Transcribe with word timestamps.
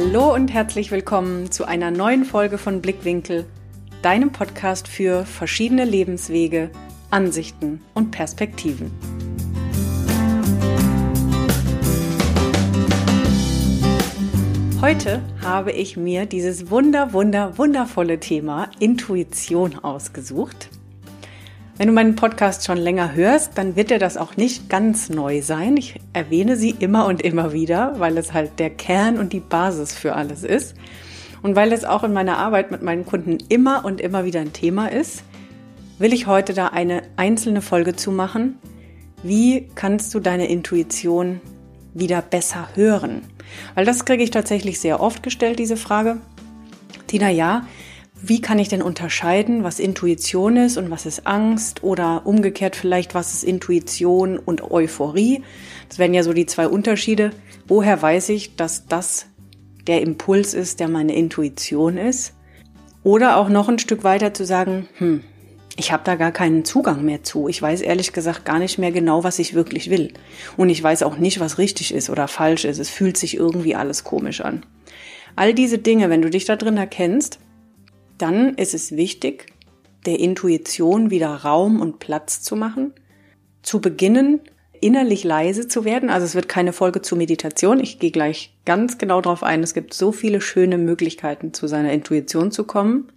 Hallo 0.00 0.32
und 0.32 0.52
herzlich 0.54 0.92
willkommen 0.92 1.50
zu 1.50 1.64
einer 1.64 1.90
neuen 1.90 2.24
Folge 2.24 2.56
von 2.56 2.80
Blickwinkel, 2.80 3.44
deinem 4.00 4.30
Podcast 4.30 4.86
für 4.86 5.26
verschiedene 5.26 5.84
Lebenswege, 5.84 6.70
Ansichten 7.10 7.82
und 7.94 8.12
Perspektiven. 8.12 8.92
Heute 14.80 15.20
habe 15.42 15.72
ich 15.72 15.96
mir 15.96 16.26
dieses 16.26 16.70
wunder, 16.70 17.12
wunder, 17.12 17.58
wundervolle 17.58 18.20
Thema 18.20 18.70
Intuition 18.78 19.80
ausgesucht. 19.80 20.68
Wenn 21.78 21.86
du 21.86 21.94
meinen 21.94 22.16
Podcast 22.16 22.66
schon 22.66 22.76
länger 22.76 23.14
hörst, 23.14 23.56
dann 23.56 23.76
wird 23.76 23.90
dir 23.90 24.00
das 24.00 24.16
auch 24.16 24.36
nicht 24.36 24.68
ganz 24.68 25.10
neu 25.10 25.42
sein. 25.42 25.76
Ich 25.76 26.00
erwähne 26.12 26.56
sie 26.56 26.70
immer 26.70 27.06
und 27.06 27.22
immer 27.22 27.52
wieder, 27.52 28.00
weil 28.00 28.18
es 28.18 28.32
halt 28.32 28.58
der 28.58 28.70
Kern 28.70 29.16
und 29.16 29.32
die 29.32 29.38
Basis 29.38 29.92
für 29.92 30.16
alles 30.16 30.42
ist. 30.42 30.74
Und 31.40 31.54
weil 31.54 31.72
es 31.72 31.84
auch 31.84 32.02
in 32.02 32.12
meiner 32.12 32.38
Arbeit 32.38 32.72
mit 32.72 32.82
meinen 32.82 33.06
Kunden 33.06 33.38
immer 33.48 33.84
und 33.84 34.00
immer 34.00 34.24
wieder 34.24 34.40
ein 34.40 34.52
Thema 34.52 34.90
ist, 34.90 35.22
will 36.00 36.12
ich 36.12 36.26
heute 36.26 36.52
da 36.52 36.66
eine 36.66 37.02
einzelne 37.14 37.62
Folge 37.62 37.94
zu 37.94 38.10
machen. 38.10 38.58
Wie 39.22 39.68
kannst 39.76 40.12
du 40.14 40.18
deine 40.18 40.48
Intuition 40.48 41.40
wieder 41.94 42.22
besser 42.22 42.70
hören? 42.74 43.22
Weil 43.76 43.84
das 43.84 44.04
kriege 44.04 44.24
ich 44.24 44.32
tatsächlich 44.32 44.80
sehr 44.80 44.98
oft 44.98 45.22
gestellt, 45.22 45.60
diese 45.60 45.76
Frage. 45.76 46.16
Tina, 47.06 47.30
ja, 47.30 47.68
wie 48.20 48.40
kann 48.40 48.58
ich 48.58 48.68
denn 48.68 48.82
unterscheiden, 48.82 49.62
was 49.62 49.78
Intuition 49.78 50.56
ist 50.56 50.76
und 50.76 50.90
was 50.90 51.06
ist 51.06 51.26
Angst 51.26 51.84
oder 51.84 52.26
umgekehrt 52.26 52.74
vielleicht, 52.74 53.14
was 53.14 53.32
ist 53.32 53.44
Intuition 53.44 54.38
und 54.38 54.70
Euphorie? 54.70 55.42
Das 55.88 55.98
wären 55.98 56.14
ja 56.14 56.22
so 56.22 56.32
die 56.32 56.46
zwei 56.46 56.68
Unterschiede. 56.68 57.30
Woher 57.66 58.00
weiß 58.00 58.30
ich, 58.30 58.56
dass 58.56 58.86
das 58.86 59.26
der 59.86 60.02
Impuls 60.02 60.54
ist, 60.54 60.80
der 60.80 60.88
meine 60.88 61.14
Intuition 61.14 61.96
ist? 61.96 62.34
Oder 63.04 63.36
auch 63.36 63.48
noch 63.48 63.68
ein 63.68 63.78
Stück 63.78 64.04
weiter 64.04 64.34
zu 64.34 64.44
sagen, 64.44 64.88
hm, 64.98 65.22
ich 65.76 65.92
habe 65.92 66.02
da 66.04 66.16
gar 66.16 66.32
keinen 66.32 66.64
Zugang 66.64 67.04
mehr 67.04 67.22
zu. 67.22 67.48
Ich 67.48 67.62
weiß 67.62 67.82
ehrlich 67.82 68.12
gesagt 68.12 68.44
gar 68.44 68.58
nicht 68.58 68.78
mehr 68.78 68.90
genau, 68.90 69.22
was 69.22 69.38
ich 69.38 69.54
wirklich 69.54 69.90
will. 69.90 70.12
Und 70.56 70.70
ich 70.70 70.82
weiß 70.82 71.04
auch 71.04 71.18
nicht, 71.18 71.38
was 71.38 71.58
richtig 71.58 71.94
ist 71.94 72.10
oder 72.10 72.26
falsch 72.26 72.64
ist. 72.64 72.78
Es 72.78 72.90
fühlt 72.90 73.16
sich 73.16 73.36
irgendwie 73.36 73.76
alles 73.76 74.02
komisch 74.02 74.40
an. 74.40 74.66
All 75.36 75.54
diese 75.54 75.78
Dinge, 75.78 76.10
wenn 76.10 76.20
du 76.20 76.30
dich 76.30 76.46
da 76.46 76.56
drin 76.56 76.76
erkennst, 76.76 77.38
dann 78.18 78.54
ist 78.54 78.74
es 78.74 78.92
wichtig, 78.92 79.46
der 80.06 80.18
Intuition 80.20 81.10
wieder 81.10 81.28
Raum 81.28 81.80
und 81.80 81.98
Platz 81.98 82.42
zu 82.42 82.56
machen, 82.56 82.92
zu 83.62 83.80
beginnen, 83.80 84.40
innerlich 84.80 85.24
leise 85.24 85.68
zu 85.68 85.84
werden. 85.84 86.10
Also 86.10 86.24
es 86.24 86.34
wird 86.34 86.48
keine 86.48 86.72
Folge 86.72 87.02
zur 87.02 87.18
Meditation. 87.18 87.80
Ich 87.80 87.98
gehe 87.98 88.10
gleich 88.10 88.56
ganz 88.64 88.98
genau 88.98 89.20
darauf 89.20 89.42
ein. 89.42 89.62
Es 89.62 89.74
gibt 89.74 89.94
so 89.94 90.12
viele 90.12 90.40
schöne 90.40 90.78
Möglichkeiten, 90.78 91.52
zu 91.52 91.66
seiner 91.66 91.92
Intuition 91.92 92.50
zu 92.50 92.64
kommen. 92.64 93.12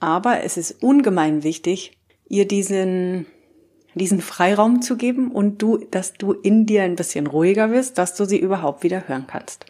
Aber 0.00 0.42
es 0.42 0.56
ist 0.56 0.82
ungemein 0.82 1.44
wichtig, 1.44 1.98
ihr 2.28 2.48
diesen, 2.48 3.26
diesen 3.94 4.20
Freiraum 4.20 4.82
zu 4.82 4.96
geben 4.96 5.30
und 5.30 5.62
du, 5.62 5.78
dass 5.78 6.14
du 6.14 6.32
in 6.32 6.66
dir 6.66 6.82
ein 6.82 6.96
bisschen 6.96 7.28
ruhiger 7.28 7.70
wirst, 7.70 7.98
dass 7.98 8.16
du 8.16 8.24
sie 8.24 8.38
überhaupt 8.38 8.82
wieder 8.82 9.06
hören 9.06 9.26
kannst. 9.28 9.66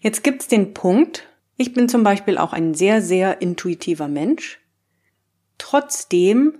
Jetzt 0.00 0.24
gibt's 0.24 0.48
den 0.48 0.74
Punkt, 0.74 1.29
ich 1.60 1.74
bin 1.74 1.90
zum 1.90 2.02
Beispiel 2.02 2.38
auch 2.38 2.54
ein 2.54 2.72
sehr, 2.72 3.02
sehr 3.02 3.42
intuitiver 3.42 4.08
Mensch. 4.08 4.58
Trotzdem 5.58 6.54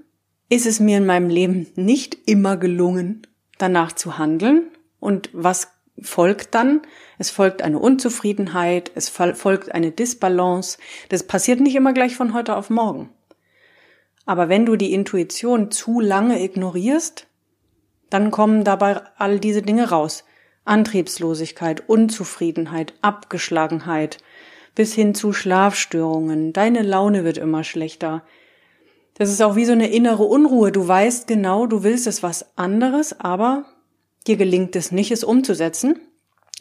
ist 0.50 0.66
es 0.66 0.78
mir 0.78 0.98
in 0.98 1.06
meinem 1.06 1.30
Leben 1.30 1.68
nicht 1.74 2.18
immer 2.26 2.58
gelungen, 2.58 3.26
danach 3.56 3.92
zu 3.92 4.18
handeln. 4.18 4.64
Und 4.98 5.30
was 5.32 5.68
folgt 6.02 6.54
dann? 6.54 6.82
Es 7.16 7.30
folgt 7.30 7.62
eine 7.62 7.78
Unzufriedenheit, 7.78 8.92
es 8.94 9.08
folgt 9.08 9.74
eine 9.74 9.90
Disbalance. 9.90 10.76
Das 11.08 11.26
passiert 11.26 11.60
nicht 11.60 11.76
immer 11.76 11.94
gleich 11.94 12.14
von 12.14 12.34
heute 12.34 12.54
auf 12.54 12.68
morgen. 12.68 13.08
Aber 14.26 14.50
wenn 14.50 14.66
du 14.66 14.76
die 14.76 14.92
Intuition 14.92 15.70
zu 15.70 16.00
lange 16.00 16.44
ignorierst, 16.44 17.26
dann 18.10 18.30
kommen 18.30 18.64
dabei 18.64 19.00
all 19.16 19.40
diese 19.40 19.62
Dinge 19.62 19.88
raus. 19.88 20.24
Antriebslosigkeit, 20.66 21.88
Unzufriedenheit, 21.88 22.92
Abgeschlagenheit, 23.00 24.18
bis 24.80 24.94
hin 24.94 25.14
zu 25.14 25.34
Schlafstörungen. 25.34 26.54
Deine 26.54 26.80
Laune 26.80 27.22
wird 27.22 27.36
immer 27.36 27.64
schlechter. 27.64 28.24
Das 29.12 29.28
ist 29.28 29.42
auch 29.42 29.54
wie 29.54 29.66
so 29.66 29.72
eine 29.72 29.90
innere 29.90 30.22
Unruhe. 30.22 30.72
Du 30.72 30.88
weißt 30.88 31.26
genau, 31.26 31.66
du 31.66 31.82
willst 31.82 32.06
es 32.06 32.22
was 32.22 32.56
anderes, 32.56 33.20
aber 33.20 33.66
dir 34.26 34.38
gelingt 34.38 34.74
es 34.76 34.90
nicht, 34.90 35.10
es 35.10 35.22
umzusetzen. 35.22 36.00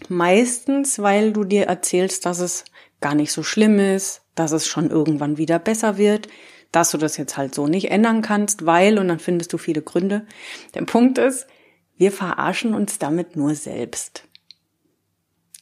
Meistens, 0.09 0.99
weil 0.99 1.31
du 1.31 1.45
dir 1.45 1.67
erzählst, 1.67 2.25
dass 2.25 2.39
es 2.39 2.65
gar 2.99 3.15
nicht 3.15 3.31
so 3.31 3.41
schlimm 3.41 3.79
ist, 3.79 4.21
dass 4.35 4.51
es 4.51 4.67
schon 4.67 4.89
irgendwann 4.89 5.37
wieder 5.37 5.57
besser 5.57 5.97
wird, 5.97 6.27
dass 6.73 6.91
du 6.91 6.97
das 6.97 7.15
jetzt 7.15 7.37
halt 7.37 7.55
so 7.55 7.67
nicht 7.67 7.89
ändern 7.89 8.21
kannst, 8.21 8.65
weil, 8.65 8.99
und 8.99 9.07
dann 9.07 9.19
findest 9.19 9.53
du 9.53 9.57
viele 9.57 9.81
Gründe. 9.81 10.27
Der 10.73 10.81
Punkt 10.81 11.19
ist, 11.19 11.47
wir 11.95 12.11
verarschen 12.11 12.73
uns 12.73 12.99
damit 12.99 13.37
nur 13.37 13.55
selbst. 13.55 14.25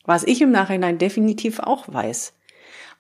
Was 0.06 0.24
ich 0.24 0.42
im 0.42 0.50
Nachhinein 0.50 0.98
definitiv 0.98 1.60
auch 1.60 1.84
weiß. 1.88 2.34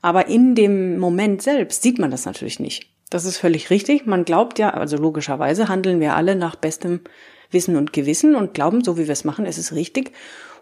Aber 0.07 0.29
in 0.29 0.55
dem 0.55 0.99
Moment 0.99 1.41
selbst 1.41 1.83
sieht 1.83 1.99
man 1.99 2.11
das 2.11 2.25
natürlich 2.25 2.61
nicht. 2.61 2.89
Das 3.09 3.25
ist 3.25 3.39
völlig 3.39 3.69
richtig. 3.69 4.05
Man 4.05 4.23
glaubt 4.23 4.57
ja, 4.57 4.69
also 4.69 4.95
logischerweise 4.95 5.67
handeln 5.67 5.99
wir 5.99 6.15
alle 6.15 6.37
nach 6.37 6.55
bestem 6.55 7.01
Wissen 7.51 7.75
und 7.75 7.91
Gewissen 7.91 8.33
und 8.33 8.53
glauben, 8.53 8.85
so 8.85 8.97
wie 8.97 9.07
wir 9.07 9.11
es 9.11 9.25
machen, 9.25 9.45
ist 9.45 9.57
es 9.57 9.75
richtig 9.75 10.13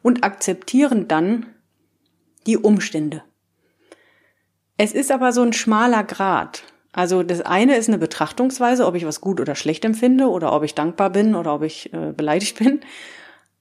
und 0.02 0.24
akzeptieren 0.24 1.08
dann 1.08 1.46
die 2.48 2.58
Umstände. 2.58 3.22
Es 4.78 4.94
ist 4.94 5.12
aber 5.12 5.32
so 5.32 5.44
ein 5.44 5.54
schmaler 5.54 6.04
Grad. 6.04 6.64
Also 6.92 7.22
das 7.22 7.42
eine 7.42 7.76
ist 7.76 7.88
eine 7.88 8.00
Betrachtungsweise, 8.00 8.88
ob 8.88 8.96
ich 8.96 9.06
was 9.06 9.22
gut 9.22 9.40
oder 9.40 9.54
schlecht 9.54 9.86
empfinde 9.86 10.28
oder 10.28 10.54
ob 10.54 10.64
ich 10.64 10.74
dankbar 10.74 11.12
bin 11.12 11.36
oder 11.36 11.54
ob 11.54 11.62
ich 11.62 11.94
äh, 11.94 12.14
beleidigt 12.14 12.58
bin. 12.58 12.80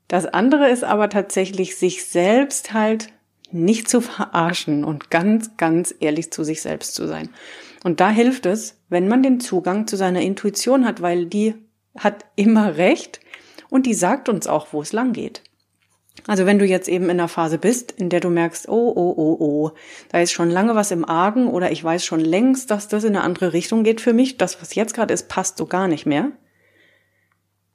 Das 0.09 0.25
andere 0.25 0.71
ist 0.71 0.83
aber 0.83 1.11
tatsächlich 1.11 1.77
sich 1.77 2.07
selbst 2.07 2.73
halt 2.73 3.13
nicht 3.55 3.89
zu 3.89 4.01
verarschen 4.01 4.85
und 4.85 5.11
ganz, 5.11 5.57
ganz 5.57 5.95
ehrlich 6.01 6.33
zu 6.33 6.45
sich 6.45 6.61
selbst 6.61 6.95
zu 6.95 7.07
sein. 7.07 7.31
Und 7.85 8.01
da 8.01 8.11
hilft 8.11 8.47
es, 8.47 8.81
wenn 8.89 9.09
man 9.09 9.23
den 9.23 9.41
Zugang 9.41 9.87
zu 9.87 9.97
seiner 9.97 10.21
Intuition 10.21 10.85
hat, 10.85 11.03
weil 11.03 11.27
die 11.27 11.55
hat 11.97 12.25
immer 12.37 12.77
recht 12.77 13.21
und 13.71 13.87
die 13.87 13.95
sagt 13.95 14.29
uns 14.29 14.47
auch, 14.47 14.73
wo 14.73 14.83
es 14.83 14.93
lang 14.93 15.13
geht. 15.13 15.43
Also 16.27 16.47
wenn 16.47 16.59
du 16.59 16.65
jetzt 16.65 16.89
eben 16.89 17.05
in 17.05 17.11
einer 17.13 17.29
Phase 17.29 17.59
bist, 17.59 17.93
in 17.93 18.09
der 18.09 18.21
du 18.21 18.31
merkst, 18.31 18.69
oh, 18.69 18.93
oh, 18.95 19.15
oh, 19.17 19.37
oh, 19.39 19.71
da 20.11 20.21
ist 20.21 20.33
schon 20.33 20.51
lange 20.51 20.75
was 20.75 20.91
im 20.91 21.05
Argen 21.05 21.49
oder 21.49 21.71
ich 21.71 21.85
weiß 21.85 22.05
schon 22.05 22.21
längst, 22.21 22.71
dass 22.71 22.89
das 22.89 23.05
in 23.05 23.15
eine 23.15 23.25
andere 23.25 23.53
Richtung 23.53 23.85
geht 23.85 24.01
für 24.01 24.13
mich, 24.13 24.39
das, 24.39 24.61
was 24.63 24.75
jetzt 24.75 24.95
gerade 24.95 25.13
ist, 25.13 25.29
passt 25.29 25.59
so 25.59 25.67
gar 25.67 25.87
nicht 25.87 26.07
mehr, 26.07 26.33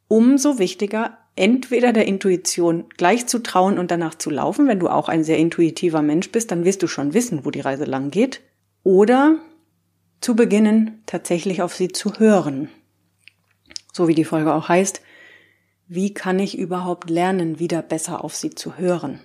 umso 0.07 0.57
wichtiger, 0.57 1.19
entweder 1.39 1.93
der 1.93 2.05
Intuition 2.05 2.85
gleich 2.97 3.25
zu 3.27 3.39
trauen 3.39 3.79
und 3.79 3.91
danach 3.91 4.15
zu 4.15 4.29
laufen, 4.29 4.67
wenn 4.67 4.79
du 4.79 4.89
auch 4.89 5.09
ein 5.09 5.23
sehr 5.23 5.37
intuitiver 5.37 6.01
Mensch 6.01 6.31
bist, 6.31 6.51
dann 6.51 6.65
wirst 6.65 6.83
du 6.83 6.87
schon 6.87 7.13
wissen, 7.13 7.45
wo 7.45 7.51
die 7.51 7.61
Reise 7.61 7.85
lang 7.85 8.11
geht, 8.11 8.41
oder 8.83 9.37
zu 10.21 10.35
beginnen, 10.35 11.01
tatsächlich 11.05 11.61
auf 11.61 11.73
sie 11.73 11.87
zu 11.87 12.19
hören. 12.19 12.69
So 13.93 14.07
wie 14.07 14.15
die 14.15 14.25
Folge 14.25 14.53
auch 14.53 14.69
heißt, 14.69 15.01
wie 15.87 16.13
kann 16.13 16.39
ich 16.39 16.57
überhaupt 16.57 17.09
lernen, 17.09 17.59
wieder 17.59 17.81
besser 17.81 18.23
auf 18.23 18.35
sie 18.35 18.51
zu 18.51 18.77
hören? 18.77 19.21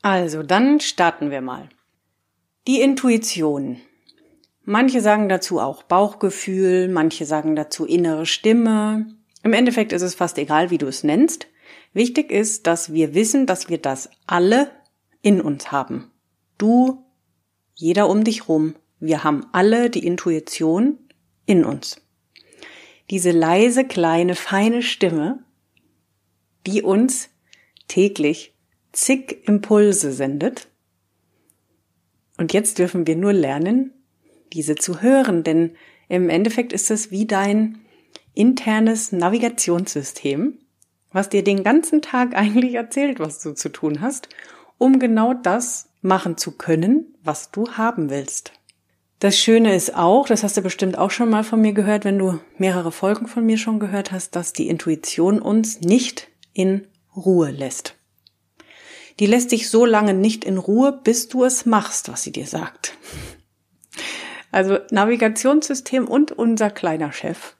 Also, 0.00 0.42
dann 0.42 0.80
starten 0.80 1.30
wir 1.30 1.42
mal. 1.42 1.68
Die 2.66 2.80
Intuition. 2.80 3.80
Manche 4.64 5.00
sagen 5.00 5.28
dazu 5.28 5.60
auch 5.60 5.82
Bauchgefühl, 5.82 6.88
manche 6.88 7.26
sagen 7.26 7.56
dazu 7.56 7.84
innere 7.84 8.26
Stimme, 8.26 9.06
im 9.42 9.52
Endeffekt 9.52 9.92
ist 9.92 10.02
es 10.02 10.14
fast 10.14 10.38
egal, 10.38 10.70
wie 10.70 10.78
du 10.78 10.86
es 10.86 11.04
nennst. 11.04 11.48
Wichtig 11.92 12.30
ist, 12.30 12.66
dass 12.66 12.92
wir 12.92 13.14
wissen, 13.14 13.46
dass 13.46 13.68
wir 13.68 13.78
das 13.78 14.10
alle 14.26 14.70
in 15.20 15.40
uns 15.40 15.72
haben. 15.72 16.10
Du, 16.58 17.04
jeder 17.74 18.08
um 18.08 18.24
dich 18.24 18.48
rum, 18.48 18.74
wir 19.00 19.24
haben 19.24 19.46
alle 19.52 19.90
die 19.90 20.06
Intuition 20.06 20.98
in 21.44 21.64
uns. 21.64 22.00
Diese 23.10 23.30
leise, 23.30 23.84
kleine, 23.84 24.34
feine 24.34 24.82
Stimme, 24.82 25.44
die 26.66 26.82
uns 26.82 27.28
täglich 27.88 28.54
zig 28.92 29.46
Impulse 29.48 30.12
sendet. 30.12 30.68
Und 32.38 32.52
jetzt 32.52 32.78
dürfen 32.78 33.06
wir 33.06 33.16
nur 33.16 33.32
lernen, 33.32 33.92
diese 34.52 34.76
zu 34.76 35.02
hören, 35.02 35.42
denn 35.42 35.76
im 36.08 36.28
Endeffekt 36.28 36.72
ist 36.72 36.90
es 36.90 37.10
wie 37.10 37.26
dein 37.26 37.81
internes 38.34 39.12
Navigationssystem, 39.12 40.58
was 41.12 41.28
dir 41.28 41.44
den 41.44 41.62
ganzen 41.64 42.02
Tag 42.02 42.34
eigentlich 42.34 42.74
erzählt, 42.74 43.20
was 43.20 43.40
du 43.40 43.52
zu 43.54 43.68
tun 43.68 44.00
hast, 44.00 44.28
um 44.78 44.98
genau 44.98 45.34
das 45.34 45.88
machen 46.00 46.36
zu 46.36 46.52
können, 46.52 47.14
was 47.22 47.50
du 47.50 47.72
haben 47.72 48.10
willst. 48.10 48.52
Das 49.20 49.38
Schöne 49.38 49.76
ist 49.76 49.94
auch, 49.94 50.26
das 50.26 50.42
hast 50.42 50.56
du 50.56 50.62
bestimmt 50.62 50.98
auch 50.98 51.12
schon 51.12 51.30
mal 51.30 51.44
von 51.44 51.60
mir 51.60 51.72
gehört, 51.72 52.04
wenn 52.04 52.18
du 52.18 52.40
mehrere 52.58 52.90
Folgen 52.90 53.28
von 53.28 53.46
mir 53.46 53.56
schon 53.56 53.78
gehört 53.78 54.10
hast, 54.10 54.34
dass 54.34 54.52
die 54.52 54.66
Intuition 54.68 55.40
uns 55.40 55.80
nicht 55.80 56.28
in 56.52 56.88
Ruhe 57.14 57.50
lässt. 57.50 57.94
die 59.20 59.26
lässt 59.26 59.52
dich 59.52 59.68
so 59.68 59.84
lange 59.84 60.14
nicht 60.14 60.44
in 60.44 60.58
Ruhe, 60.58 60.98
bis 61.04 61.28
du 61.28 61.44
es 61.44 61.66
machst, 61.66 62.08
was 62.10 62.22
sie 62.22 62.32
dir 62.32 62.46
sagt. 62.46 62.96
Also 64.50 64.78
Navigationssystem 64.90 66.08
und 66.08 66.32
unser 66.32 66.70
kleiner 66.70 67.12
Chef, 67.12 67.54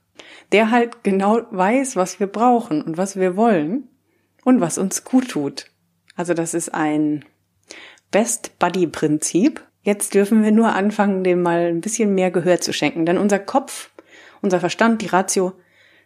der 0.53 0.71
halt 0.71 1.03
genau 1.03 1.43
weiß, 1.51 1.97
was 1.97 2.21
wir 2.21 2.27
brauchen 2.27 2.83
und 2.83 2.97
was 2.97 3.17
wir 3.17 3.37
wollen 3.37 3.89
und 4.45 4.61
was 4.61 4.79
uns 4.79 5.05
gut 5.05 5.29
tut. 5.29 5.67
Also 6.15 6.35
das 6.35 6.55
ist 6.55 6.75
ein 6.75 7.25
Best 8.11 8.59
Buddy 8.59 8.87
Prinzip. 8.87 9.63
Jetzt 9.83 10.15
dürfen 10.15 10.45
wir 10.45 10.53
nur 10.53 10.75
anfangen, 10.75 11.25
dem 11.25 11.43
mal 11.43 11.67
ein 11.67 11.81
bisschen 11.81 12.15
mehr 12.15 12.31
Gehör 12.31 12.61
zu 12.61 12.73
schenken, 12.73 13.07
denn 13.07 13.19
unser 13.19 13.39
Kopf, 13.39 13.91
unser 14.43 14.61
Verstand, 14.61 15.03
die 15.03 15.07
Ratio 15.07 15.55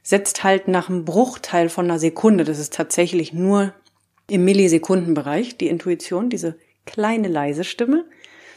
setzt 0.03 0.45
halt 0.45 0.69
nach 0.69 0.89
einem 0.89 1.05
Bruchteil 1.05 1.69
von 1.69 1.87
einer 1.87 1.99
Sekunde, 1.99 2.45
das 2.45 2.59
ist 2.59 2.73
tatsächlich 2.73 3.33
nur 3.33 3.75
im 4.31 4.45
Millisekundenbereich, 4.45 5.59
die 5.59 5.69
Intuition, 5.69 6.31
diese 6.31 6.57
kleine 6.85 7.29
leise 7.29 7.65
Stimme. 7.65 8.05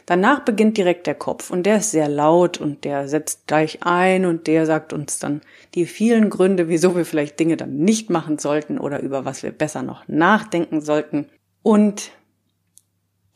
Danach 0.06 0.40
beginnt 0.40 0.76
direkt 0.76 1.06
der 1.06 1.14
Kopf 1.14 1.50
und 1.50 1.64
der 1.64 1.78
ist 1.78 1.90
sehr 1.90 2.08
laut 2.08 2.58
und 2.58 2.84
der 2.84 3.08
setzt 3.08 3.46
gleich 3.46 3.78
ein 3.82 4.24
und 4.24 4.46
der 4.46 4.66
sagt 4.66 4.92
uns 4.92 5.18
dann 5.18 5.40
die 5.74 5.86
vielen 5.86 6.30
Gründe, 6.30 6.68
wieso 6.68 6.96
wir 6.96 7.04
vielleicht 7.04 7.38
Dinge 7.38 7.56
dann 7.56 7.76
nicht 7.78 8.10
machen 8.10 8.38
sollten 8.38 8.78
oder 8.78 9.00
über 9.00 9.24
was 9.24 9.42
wir 9.42 9.52
besser 9.52 9.82
noch 9.82 10.06
nachdenken 10.08 10.80
sollten. 10.80 11.26
Und 11.62 12.10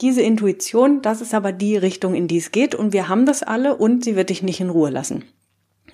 diese 0.00 0.22
Intuition, 0.22 1.02
das 1.02 1.20
ist 1.20 1.34
aber 1.34 1.52
die 1.52 1.76
Richtung, 1.76 2.14
in 2.14 2.28
die 2.28 2.38
es 2.38 2.50
geht 2.50 2.74
und 2.74 2.92
wir 2.92 3.08
haben 3.08 3.26
das 3.26 3.42
alle 3.42 3.76
und 3.76 4.04
sie 4.04 4.16
wird 4.16 4.30
dich 4.30 4.42
nicht 4.42 4.60
in 4.60 4.70
Ruhe 4.70 4.90
lassen. 4.90 5.24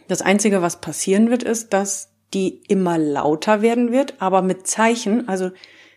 Das 0.08 0.23
Einzige, 0.23 0.62
was 0.62 0.81
passieren 0.81 1.31
wird, 1.31 1.43
ist, 1.43 1.73
dass 1.73 2.11
die 2.32 2.62
immer 2.69 2.96
lauter 2.96 3.62
werden 3.62 3.93
wird, 3.93 4.14
aber 4.19 4.43
mit 4.43 4.66
Zeichen, 4.66 5.28
also 5.28 5.50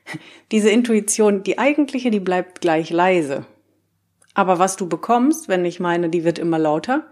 diese 0.52 0.70
Intuition, 0.70 1.44
die 1.44 1.58
eigentliche, 1.58 2.12
die 2.12 2.20
bleibt 2.20 2.62
gleich 2.62 2.90
leise. 2.90 3.46
Aber 4.34 4.60
was 4.60 4.76
du 4.76 4.88
bekommst, 4.88 5.48
wenn 5.48 5.66
ich 5.66 5.80
meine, 5.80 6.10
die 6.10 6.24
wird 6.24 6.40
immer 6.40 6.60
lauter, 6.60 7.06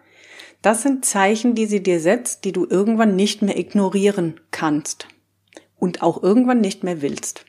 das 0.62 0.84
sind 0.84 1.06
Zeichen, 1.06 1.56
die 1.56 1.66
sie 1.66 1.82
dir 1.82 2.00
setzt, 2.00 2.46
die 2.46 2.52
du 2.52 2.68
irgendwann 2.70 3.16
nicht 3.16 3.42
mehr 3.42 3.58
ignorieren 3.58 4.40
kannst 4.52 5.08
und 5.78 6.04
auch 6.04 6.22
irgendwann 6.22 6.62
nicht 6.62 6.84
mehr 6.84 7.02
willst. 7.02 7.46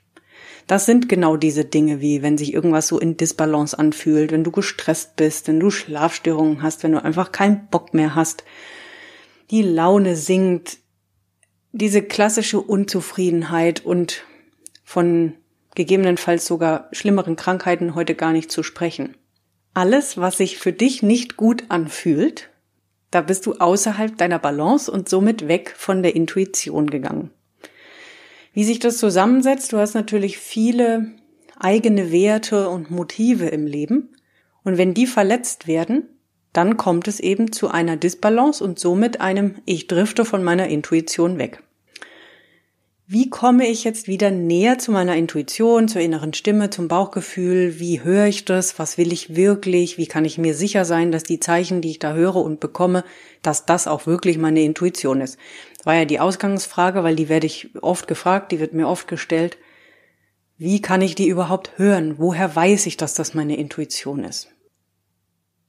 Das 0.67 0.87
sind 0.87 1.09
genau 1.09 1.37
diese 1.37 1.65
Dinge, 1.65 2.01
wie 2.01 2.23
wenn 2.23 2.39
sich 2.39 2.55
irgendwas 2.55 2.89
so 2.89 2.99
in 2.99 3.17
Disbalance 3.17 3.79
anfühlt, 3.79 4.31
wenn 4.31 4.45
du 4.45 4.51
gestresst 4.51 5.17
bist, 5.17 5.49
wenn 5.49 5.61
du 5.61 5.71
Schlafstörungen 5.71 6.63
hast, 6.63 6.83
wenn 6.83 6.93
du 6.93 7.03
einfach 7.03 7.33
keinen 7.33 7.67
Bock 7.69 7.95
mehr 7.95 8.15
hast, 8.15 8.45
die 9.51 9.63
Laune 9.63 10.17
sinkt, 10.17 10.79
diese 11.73 12.03
klassische 12.03 12.61
Unzufriedenheit 12.61 13.85
und 13.85 14.25
von 14.85 15.35
gegebenenfalls 15.75 16.47
sogar 16.47 16.89
schlimmeren 16.93 17.37
Krankheiten 17.37 17.95
heute 17.95 18.15
gar 18.15 18.33
nicht 18.33 18.51
zu 18.51 18.63
sprechen. 18.63 19.17
Alles, 19.75 20.19
was 20.19 20.37
sich 20.37 20.59
für 20.59 20.73
dich 20.73 21.03
nicht 21.03 21.37
gut 21.37 21.65
anfühlt, 21.69 22.51
da 23.11 23.21
bist 23.21 23.47
du 23.47 23.55
außerhalb 23.55 24.17
deiner 24.17 24.39
Balance 24.39 24.91
und 24.91 25.09
somit 25.09 25.49
weg 25.49 25.75
von 25.77 26.03
der 26.03 26.15
Intuition 26.15 26.89
gegangen. 26.89 27.31
Wie 28.53 28.65
sich 28.65 28.79
das 28.79 28.99
zusammensetzt, 28.99 29.73
du 29.73 29.79
hast 29.79 29.95
natürlich 29.95 30.39
viele 30.39 31.13
eigene 31.59 32.11
Werte 32.11 32.69
und 32.69 32.91
Motive 32.91 33.47
im 33.47 33.67
Leben. 33.67 34.17
Und 34.63 34.79
wenn 34.79 34.95
die 34.95 35.07
verletzt 35.07 35.67
werden, 35.67 36.09
dann 36.53 36.77
kommt 36.77 37.09
es 37.09 37.19
eben 37.19 37.53
zu 37.53 37.69
einer 37.69 37.97
Disbalance 37.97 38.63
und 38.63 38.79
somit 38.79 39.21
einem 39.21 39.55
Ich 39.65 39.87
drifte 39.87 40.25
von 40.25 40.45
meiner 40.45 40.69
Intuition 40.69 41.39
weg. 41.39 41.63
Wie 43.13 43.29
komme 43.29 43.69
ich 43.69 43.85
jetzt 43.85 44.09
wieder 44.09 44.31
näher 44.31 44.79
zu 44.79 44.91
meiner 44.91 45.17
Intuition, 45.17 45.87
zur 45.87 46.01
inneren 46.01 46.33
Stimme, 46.33 46.71
zum 46.71 46.89
Bauchgefühl? 46.89 47.79
Wie 47.79 48.03
höre 48.03 48.25
ich 48.25 48.47
das? 48.47 48.79
Was 48.79 48.97
will 48.97 49.13
ich 49.13 49.37
wirklich? 49.37 49.99
Wie 49.99 50.07
kann 50.07 50.25
ich 50.25 50.39
mir 50.39 50.55
sicher 50.55 50.87
sein, 50.87 51.13
dass 51.13 51.23
die 51.23 51.39
Zeichen, 51.39 51.83
die 51.83 51.91
ich 51.91 51.99
da 51.99 52.15
höre 52.15 52.37
und 52.37 52.59
bekomme, 52.59 53.05
dass 53.43 53.67
das 53.67 53.87
auch 53.87 54.07
wirklich 54.07 54.39
meine 54.39 54.63
Intuition 54.63 55.21
ist? 55.21 55.37
Das 55.77 55.85
war 55.85 55.95
ja 55.95 56.07
die 56.07 56.21
Ausgangsfrage, 56.21 57.05
weil 57.05 57.15
die 57.15 57.29
werde 57.29 57.47
ich 57.47 57.69
oft 57.83 58.09
gefragt, 58.09 58.51
die 58.51 58.61
wird 58.61 58.73
mir 58.73 58.89
oft 58.89 59.07
gestellt. 59.09 59.59
Wie 60.57 60.81
kann 60.81 61.03
ich 61.03 61.15
die 61.15 61.29
überhaupt 61.29 61.73
hören? 61.77 62.15
Woher 62.17 62.57
weiß 62.57 62.87
ich, 62.87 62.97
dass 62.97 63.13
das 63.13 63.35
meine 63.35 63.59
Intuition 63.59 64.25
ist? 64.25 64.49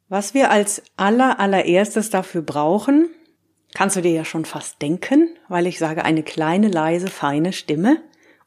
Was 0.08 0.34
wir 0.34 0.50
als 0.50 0.82
aller 0.96 1.42
allererstes 1.42 2.10
dafür 2.10 2.42
brauchen, 2.42 3.10
Kannst 3.74 3.96
du 3.96 4.02
dir 4.02 4.12
ja 4.12 4.26
schon 4.26 4.46
fast 4.46 4.82
denken, 4.82 5.36
weil 5.48 5.66
ich 5.66 5.80
sage 5.80 6.06
eine 6.06 6.24
kleine, 6.24 6.68
leise, 6.68 7.08
feine 7.08 7.54
Stimme 7.54 8.02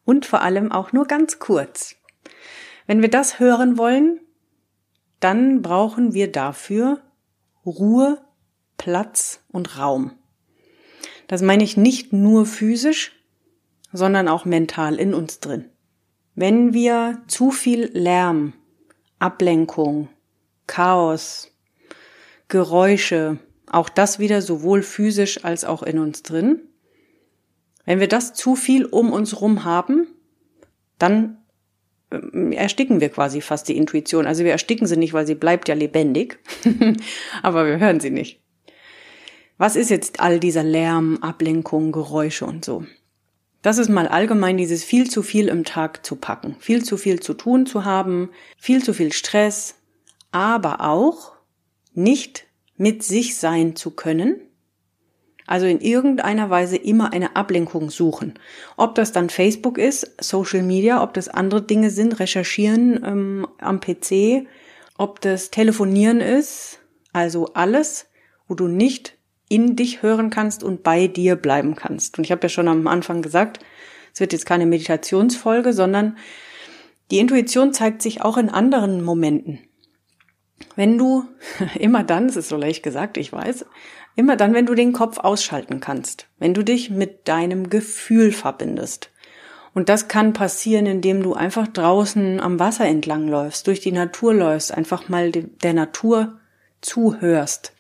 und 0.05 0.25
vor 0.25 0.43
allem 0.43 0.71
auch 0.71 0.93
nur 0.93 1.07
ganz 1.07 1.39
kurz. 1.39 1.97
Wenn 2.87 3.03
wir 3.03 3.11
das 3.11 3.41
hören 3.41 3.77
wollen, 3.77 4.21
dann 5.19 5.63
brauchen 5.63 6.15
wir 6.15 6.31
dafür 6.31 7.01
Ruhe, 7.65 8.25
Platz 8.79 9.41
und 9.51 9.79
Raum. 9.79 10.13
Das 11.27 11.43
meine 11.43 11.65
ich 11.65 11.77
nicht 11.77 12.13
nur 12.13 12.47
physisch, 12.47 13.13
sondern 13.93 14.29
auch 14.29 14.45
mental 14.45 14.97
in 14.97 15.15
uns 15.15 15.41
drin. 15.41 15.71
Wenn 16.35 16.73
wir 16.73 17.23
zu 17.27 17.51
viel 17.51 17.91
Lärm, 17.93 18.53
Ablenkung, 19.19 20.09
Chaos, 20.67 21.51
Geräusche, 22.49 23.39
auch 23.71 23.89
das 23.89 24.19
wieder 24.19 24.43
sowohl 24.43 24.83
physisch 24.83 25.45
als 25.45 25.65
auch 25.65 25.83
in 25.83 25.99
uns 25.99 26.23
drin. 26.23 26.61
Wenn 27.85 28.01
wir 28.01 28.09
das 28.09 28.35
zu 28.35 28.57
viel 28.57 28.85
um 28.85 29.13
uns 29.13 29.41
rum 29.41 29.65
haben, 29.65 30.07
dann 30.99 31.39
äh, 32.11 32.55
ersticken 32.55 33.01
wir 33.01 33.09
quasi 33.09 33.41
fast 33.41 33.69
die 33.69 33.77
Intuition. 33.77 34.27
Also 34.27 34.45
wir 34.45 34.53
ersticken 34.53 34.87
sie 34.87 34.97
nicht, 34.97 35.13
weil 35.13 35.27
sie 35.27 35.35
bleibt 35.35 35.69
ja 35.69 35.75
lebendig, 35.75 36.39
aber 37.43 37.67
wir 37.67 37.79
hören 37.79 38.01
sie 38.01 38.11
nicht. 38.11 38.41
Was 39.59 39.77
ist 39.77 39.91
jetzt 39.91 40.21
all 40.21 40.39
dieser 40.39 40.63
Lärm, 40.63 41.19
Ablenkung, 41.23 41.93
Geräusche 41.93 42.45
und 42.45 42.65
so? 42.65 42.85
Das 43.63 43.79
ist 43.79 43.89
mal 43.89 44.07
allgemein 44.07 44.59
dieses 44.59 44.85
viel 44.85 45.11
zu 45.11 45.23
viel 45.23 45.49
im 45.49 45.65
Tag 45.65 46.05
zu 46.05 46.17
packen, 46.17 46.57
viel 46.61 46.85
zu 46.85 46.97
viel 46.97 47.21
zu 47.21 47.35
tun 47.35 47.67
zu 47.67 47.85
haben, 47.85 48.31
viel 48.59 48.83
zu 48.83 48.93
viel 48.93 49.13
Stress, 49.13 49.77
aber 50.31 50.83
auch 50.83 51.33
nicht 51.95 52.46
mit 52.77 53.03
sich 53.03 53.37
sein 53.37 53.77
zu 53.77 53.91
können. 53.91 54.41
Also 55.47 55.67
in 55.67 55.81
irgendeiner 55.81 56.51
Weise 56.51 56.77
immer 56.77 57.13
eine 57.13 57.37
Ablenkung 57.37 57.91
suchen. 57.91 58.35
Ob 58.77 58.97
das 58.97 59.13
dann 59.13 59.31
Facebook 59.31 59.79
ist, 59.79 60.17
Social 60.21 60.63
Media, 60.63 61.03
ob 61.03 61.15
das 61.15 61.29
andere 61.29 61.63
Dinge 61.63 61.91
sind, 61.91 62.19
recherchieren 62.19 63.01
ähm, 63.05 63.49
am 63.59 63.81
PC, 63.81 64.49
ob 64.99 65.21
das 65.21 65.51
Telefonieren 65.51 66.21
ist, 66.21 66.81
also 67.13 67.47
alles, 67.55 68.07
wo 68.49 68.55
du 68.55 68.67
nicht 68.67 69.17
in 69.49 69.77
dich 69.77 70.03
hören 70.03 70.31
kannst 70.31 70.65
und 70.65 70.83
bei 70.83 71.07
dir 71.07 71.37
bleiben 71.37 71.77
kannst. 71.77 72.19
Und 72.19 72.25
ich 72.25 72.33
habe 72.33 72.43
ja 72.43 72.49
schon 72.49 72.67
am 72.67 72.87
Anfang 72.89 73.23
gesagt, 73.23 73.61
es 74.13 74.21
wird 74.21 74.33
jetzt 74.33 74.47
keine 74.47 74.67
Meditationsfolge, 74.67 75.73
sondern 75.73 76.17
die 77.11 77.19
Intuition 77.19 77.73
zeigt 77.73 78.03
sich 78.03 78.23
auch 78.23 78.37
in 78.37 78.49
anderen 78.49 79.05
Momenten. 79.05 79.61
Wenn 80.75 80.99
du 80.99 81.25
immer 81.79 82.05
dann, 82.05 82.27
es 82.27 82.37
ist 82.37 82.49
so 82.49 82.57
leicht 82.57 82.83
gesagt, 82.83 83.17
ich 83.17 83.33
weiß, 83.33 83.67
immer 84.17 84.37
dann, 84.37 84.55
wenn 84.55 84.67
du 84.67 84.75
den 84.75 84.93
Kopf 84.93 85.19
ausschalten 85.19 85.81
kannst, 85.81 86.29
wenn 86.39 86.55
du 86.55 86.63
dich 86.63 86.91
mit 86.91 87.29
deinem 87.29 87.71
Gefühl 87.71 88.33
verbindest. 88.33 89.11
Und 89.75 89.91
das 89.91 90.09
kann 90.09 90.33
passieren, 90.33 90.87
indem 90.87 91.23
du 91.23 91.35
einfach 91.35 91.69
draußen 91.69 92.41
am 92.41 92.59
Wasser 92.59 92.87
entlang 92.87 93.29
läufst, 93.29 93.67
durch 93.67 93.81
die 93.81 93.93
Natur 93.93 94.33
läufst, 94.33 94.73
einfach 94.73 95.11
mal 95.11 95.31
der 95.31 95.75
Natur 95.75 96.41
zuhörst. 96.81 97.75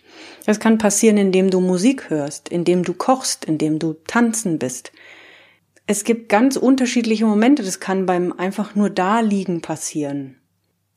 Das 0.45 0.61
kann 0.61 0.77
passieren, 0.77 1.17
indem 1.17 1.51
du 1.51 1.61
Musik 1.61 2.11
hörst, 2.11 2.51
indem 2.51 2.83
du 2.83 2.93
kochst, 2.93 3.47
indem 3.47 3.79
du 3.79 3.95
tanzen 4.07 4.59
bist. 4.59 4.93
Es 5.87 6.05
gibt 6.05 6.29
ganz 6.29 6.57
unterschiedliche 6.57 7.27
Momente. 7.27 7.63
Das 7.63 7.81
kann 7.81 8.07
beim 8.07 8.33
einfach 8.33 8.75
nur 8.75 8.91
da 8.91 9.21
liegen 9.21 9.63
passieren. 9.63 10.37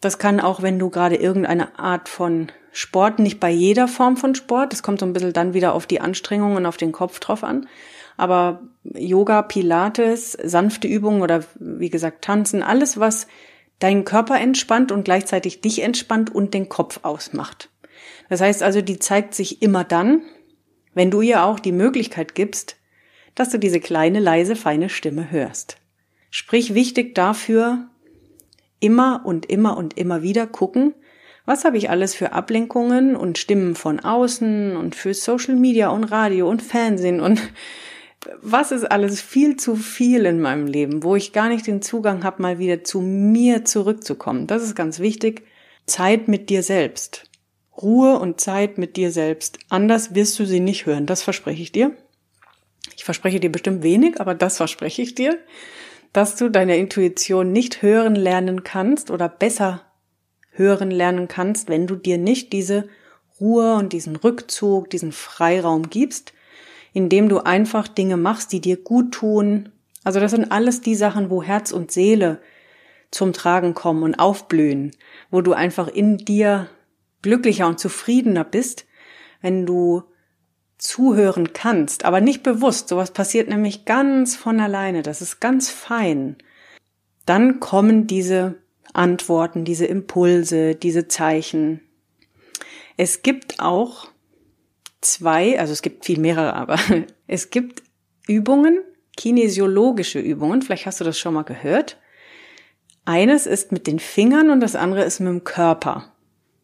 Das 0.01 0.17
kann 0.17 0.39
auch, 0.39 0.61
wenn 0.61 0.79
du 0.79 0.89
gerade 0.89 1.15
irgendeine 1.15 1.77
Art 1.77 2.07
von 2.07 2.51
Sport, 2.71 3.19
nicht 3.19 3.39
bei 3.39 3.49
jeder 3.49 3.87
Form 3.87 4.15
von 4.15 4.35
Sport, 4.35 4.71
das 4.71 4.83
kommt 4.83 4.99
so 4.99 5.05
ein 5.05 5.13
bisschen 5.13 5.33
dann 5.33 5.53
wieder 5.53 5.73
auf 5.73 5.87
die 5.87 6.01
Anstrengung 6.01 6.55
und 6.55 6.65
auf 6.65 6.77
den 6.77 6.91
Kopf 6.91 7.19
drauf 7.19 7.43
an, 7.43 7.67
aber 8.15 8.61
Yoga, 8.83 9.41
Pilates, 9.41 10.33
sanfte 10.33 10.87
Übungen 10.87 11.21
oder 11.21 11.43
wie 11.59 11.89
gesagt 11.89 12.23
Tanzen, 12.23 12.63
alles, 12.63 12.99
was 12.99 13.27
deinen 13.79 14.05
Körper 14.05 14.39
entspannt 14.39 14.91
und 14.91 15.03
gleichzeitig 15.03 15.61
dich 15.61 15.81
entspannt 15.81 16.33
und 16.33 16.53
den 16.53 16.69
Kopf 16.69 16.99
ausmacht. 17.03 17.69
Das 18.29 18.41
heißt 18.41 18.61
also, 18.61 18.81
die 18.81 18.99
zeigt 18.99 19.33
sich 19.33 19.61
immer 19.61 19.83
dann, 19.83 20.21
wenn 20.93 21.11
du 21.11 21.21
ihr 21.21 21.43
auch 21.43 21.59
die 21.59 21.71
Möglichkeit 21.71 22.35
gibst, 22.35 22.77
dass 23.35 23.49
du 23.49 23.57
diese 23.57 23.79
kleine, 23.79 24.19
leise, 24.19 24.55
feine 24.55 24.89
Stimme 24.89 25.31
hörst. 25.31 25.77
Sprich 26.29 26.73
wichtig 26.73 27.15
dafür, 27.15 27.87
immer 28.79 29.21
und 29.25 29.45
immer 29.45 29.77
und 29.77 29.97
immer 29.97 30.21
wieder 30.21 30.47
gucken, 30.47 30.93
was 31.45 31.65
habe 31.65 31.77
ich 31.77 31.89
alles 31.89 32.13
für 32.13 32.31
Ablenkungen 32.31 33.15
und 33.15 33.37
Stimmen 33.37 33.75
von 33.75 33.99
außen 33.99 34.77
und 34.77 34.95
für 34.95 35.13
Social 35.13 35.55
Media 35.55 35.89
und 35.89 36.05
Radio 36.05 36.49
und 36.49 36.61
Fernsehen 36.61 37.21
und 37.21 37.41
was 38.41 38.71
ist 38.71 38.83
alles 38.83 39.21
viel 39.21 39.55
zu 39.55 39.75
viel 39.75 40.25
in 40.25 40.41
meinem 40.41 40.67
Leben, 40.67 41.03
wo 41.03 41.15
ich 41.15 41.31
gar 41.31 41.47
nicht 41.47 41.65
den 41.67 41.81
Zugang 41.81 42.23
habe, 42.23 42.41
mal 42.41 42.59
wieder 42.59 42.83
zu 42.83 42.99
mir 43.01 43.63
zurückzukommen. 43.63 44.45
Das 44.45 44.61
ist 44.61 44.75
ganz 44.75 44.99
wichtig. 44.99 45.43
Zeit 45.85 46.27
mit 46.27 46.49
dir 46.49 46.61
selbst. 46.61 47.29
Ruhe 47.81 48.19
und 48.19 48.41
Zeit 48.41 48.77
mit 48.77 48.97
dir 48.97 49.11
selbst. 49.11 49.59
Anders 49.69 50.13
wirst 50.15 50.37
du 50.37 50.45
sie 50.45 50.59
nicht 50.59 50.85
hören. 50.85 51.05
Das 51.05 51.23
verspreche 51.23 51.61
ich 51.61 51.71
dir. 51.71 51.95
Ich 52.97 53.05
verspreche 53.05 53.39
dir 53.39 53.51
bestimmt 53.51 53.83
wenig, 53.83 54.19
aber 54.19 54.35
das 54.35 54.57
verspreche 54.57 55.01
ich 55.01 55.15
dir, 55.15 55.39
dass 56.13 56.35
du 56.35 56.49
deine 56.49 56.77
Intuition 56.77 57.51
nicht 57.51 57.81
hören 57.81 58.15
lernen 58.15 58.63
kannst 58.63 59.11
oder 59.11 59.29
besser 59.29 59.81
hören 60.51 60.91
lernen 60.91 61.27
kannst, 61.27 61.69
wenn 61.69 61.87
du 61.87 61.95
dir 61.95 62.17
nicht 62.17 62.51
diese 62.51 62.89
Ruhe 63.39 63.75
und 63.75 63.93
diesen 63.93 64.15
Rückzug, 64.15 64.89
diesen 64.89 65.11
Freiraum 65.11 65.89
gibst, 65.89 66.33
indem 66.93 67.29
du 67.29 67.39
einfach 67.39 67.87
Dinge 67.87 68.17
machst, 68.17 68.51
die 68.51 68.59
dir 68.59 68.77
gut 68.77 69.13
tun. 69.13 69.69
Also 70.03 70.19
das 70.19 70.31
sind 70.31 70.51
alles 70.51 70.81
die 70.81 70.95
Sachen, 70.95 71.29
wo 71.29 71.43
Herz 71.43 71.71
und 71.71 71.91
Seele 71.91 72.41
zum 73.11 73.33
Tragen 73.33 73.73
kommen 73.73 74.03
und 74.03 74.15
aufblühen, 74.15 74.91
wo 75.31 75.41
du 75.41 75.53
einfach 75.53 75.87
in 75.87 76.17
dir 76.17 76.67
glücklicher 77.21 77.67
und 77.67 77.79
zufriedener 77.79 78.43
bist, 78.43 78.85
wenn 79.41 79.65
du 79.65 80.03
zuhören 80.99 81.53
kannst, 81.53 82.03
aber 82.03 82.19
nicht 82.19 82.43
bewusst. 82.43 82.89
Sowas 82.89 83.11
passiert 83.11 83.47
nämlich 83.47 83.85
ganz 83.85 84.35
von 84.35 84.59
alleine. 84.59 85.01
Das 85.01 85.21
ist 85.21 85.39
ganz 85.39 85.69
fein. 85.69 86.35
Dann 87.25 87.61
kommen 87.61 88.05
diese 88.05 88.55
Antworten, 88.91 89.63
diese 89.63 89.85
Impulse, 89.85 90.75
diese 90.75 91.07
Zeichen. 91.07 91.79
Es 92.97 93.21
gibt 93.21 93.61
auch 93.61 94.09
zwei, 94.99 95.57
also 95.57 95.71
es 95.71 95.81
gibt 95.81 96.03
viel 96.03 96.19
mehrere, 96.19 96.53
aber 96.53 96.77
es 97.27 97.49
gibt 97.49 97.81
Übungen, 98.27 98.81
kinesiologische 99.15 100.19
Übungen, 100.19 100.61
vielleicht 100.61 100.85
hast 100.85 100.99
du 100.99 101.05
das 101.05 101.17
schon 101.17 101.33
mal 101.33 101.43
gehört. 101.43 101.97
Eines 103.05 103.47
ist 103.47 103.71
mit 103.71 103.87
den 103.87 103.99
Fingern 103.99 104.49
und 104.49 104.59
das 104.59 104.75
andere 104.75 105.05
ist 105.05 105.21
mit 105.21 105.29
dem 105.29 105.43
Körper. 105.45 106.11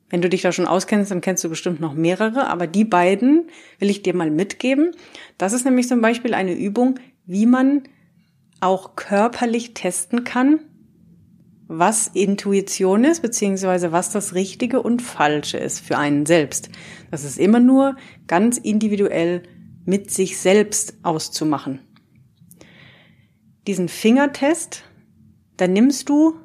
Wenn 0.09 0.21
du 0.21 0.29
dich 0.29 0.41
da 0.41 0.51
schon 0.51 0.67
auskennst, 0.67 1.11
dann 1.11 1.21
kennst 1.21 1.43
du 1.43 1.49
bestimmt 1.49 1.79
noch 1.79 1.93
mehrere, 1.93 2.47
aber 2.47 2.67
die 2.67 2.85
beiden 2.85 3.49
will 3.79 3.89
ich 3.89 4.03
dir 4.03 4.15
mal 4.15 4.29
mitgeben. 4.29 4.91
Das 5.37 5.53
ist 5.53 5.65
nämlich 5.65 5.87
zum 5.87 6.01
Beispiel 6.01 6.33
eine 6.33 6.53
Übung, 6.53 6.99
wie 7.25 7.45
man 7.45 7.83
auch 8.61 8.95
körperlich 8.95 9.73
testen 9.73 10.23
kann, 10.23 10.59
was 11.67 12.07
Intuition 12.07 13.03
ist, 13.03 13.21
beziehungsweise 13.21 13.91
was 13.91 14.11
das 14.11 14.35
Richtige 14.35 14.81
und 14.81 15.01
Falsche 15.01 15.57
ist 15.57 15.79
für 15.79 15.97
einen 15.97 16.25
selbst. 16.25 16.69
Das 17.09 17.23
ist 17.23 17.39
immer 17.39 17.59
nur 17.59 17.95
ganz 18.27 18.57
individuell 18.57 19.43
mit 19.85 20.11
sich 20.11 20.37
selbst 20.37 20.97
auszumachen. 21.03 21.79
Diesen 23.67 23.89
Fingertest, 23.89 24.83
da 25.57 25.67
nimmst 25.67 26.09
du, 26.09 26.35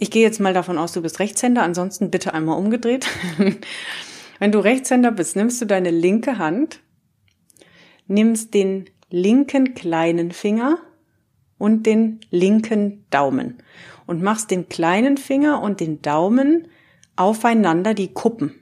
ich 0.00 0.10
gehe 0.10 0.22
jetzt 0.22 0.40
mal 0.40 0.54
davon 0.54 0.78
aus, 0.78 0.92
du 0.92 1.02
bist 1.02 1.20
Rechtshänder, 1.20 1.62
ansonsten 1.62 2.10
bitte 2.10 2.32
einmal 2.32 2.58
umgedreht. 2.58 3.06
Wenn 4.38 4.50
du 4.50 4.58
Rechtshänder 4.58 5.12
bist, 5.12 5.36
nimmst 5.36 5.60
du 5.60 5.66
deine 5.66 5.90
linke 5.90 6.38
Hand, 6.38 6.80
nimmst 8.06 8.54
den 8.54 8.86
linken 9.10 9.74
kleinen 9.74 10.32
Finger 10.32 10.78
und 11.58 11.84
den 11.84 12.20
linken 12.30 13.04
Daumen 13.10 13.58
und 14.06 14.22
machst 14.22 14.50
den 14.50 14.70
kleinen 14.70 15.18
Finger 15.18 15.62
und 15.62 15.80
den 15.80 16.00
Daumen 16.00 16.68
aufeinander 17.16 17.92
die 17.92 18.14
Kuppen. 18.14 18.54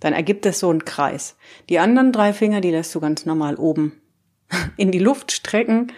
Dann 0.00 0.12
ergibt 0.12 0.44
es 0.44 0.60
so 0.60 0.68
einen 0.68 0.84
Kreis. 0.84 1.36
Die 1.70 1.78
anderen 1.78 2.12
drei 2.12 2.34
Finger, 2.34 2.60
die 2.60 2.70
lässt 2.70 2.94
du 2.94 3.00
ganz 3.00 3.24
normal 3.24 3.56
oben 3.56 4.02
in 4.76 4.92
die 4.92 4.98
Luft 4.98 5.32
strecken. 5.32 5.90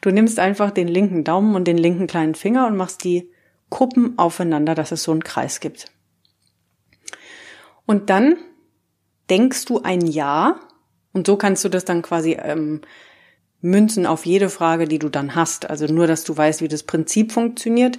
Du 0.00 0.10
nimmst 0.10 0.38
einfach 0.38 0.70
den 0.70 0.88
linken 0.88 1.24
Daumen 1.24 1.54
und 1.54 1.68
den 1.68 1.76
linken 1.76 2.06
kleinen 2.06 2.34
Finger 2.34 2.66
und 2.66 2.78
machst 2.78 3.04
die 3.04 3.30
Kuppen 3.70 4.18
aufeinander, 4.18 4.74
dass 4.74 4.92
es 4.92 5.02
so 5.02 5.12
einen 5.12 5.24
Kreis 5.24 5.60
gibt. 5.60 5.86
Und 7.86 8.10
dann 8.10 8.36
denkst 9.30 9.64
du 9.64 9.82
ein 9.82 10.06
Ja 10.06 10.60
und 11.12 11.26
so 11.26 11.36
kannst 11.36 11.64
du 11.64 11.68
das 11.68 11.84
dann 11.84 12.02
quasi 12.02 12.32
ähm, 12.32 12.82
münzen 13.60 14.06
auf 14.06 14.26
jede 14.26 14.48
Frage, 14.48 14.86
die 14.86 14.98
du 14.98 15.08
dann 15.08 15.34
hast. 15.34 15.68
Also 15.68 15.86
nur, 15.86 16.06
dass 16.06 16.24
du 16.24 16.36
weißt, 16.36 16.62
wie 16.62 16.68
das 16.68 16.82
Prinzip 16.82 17.32
funktioniert 17.32 17.98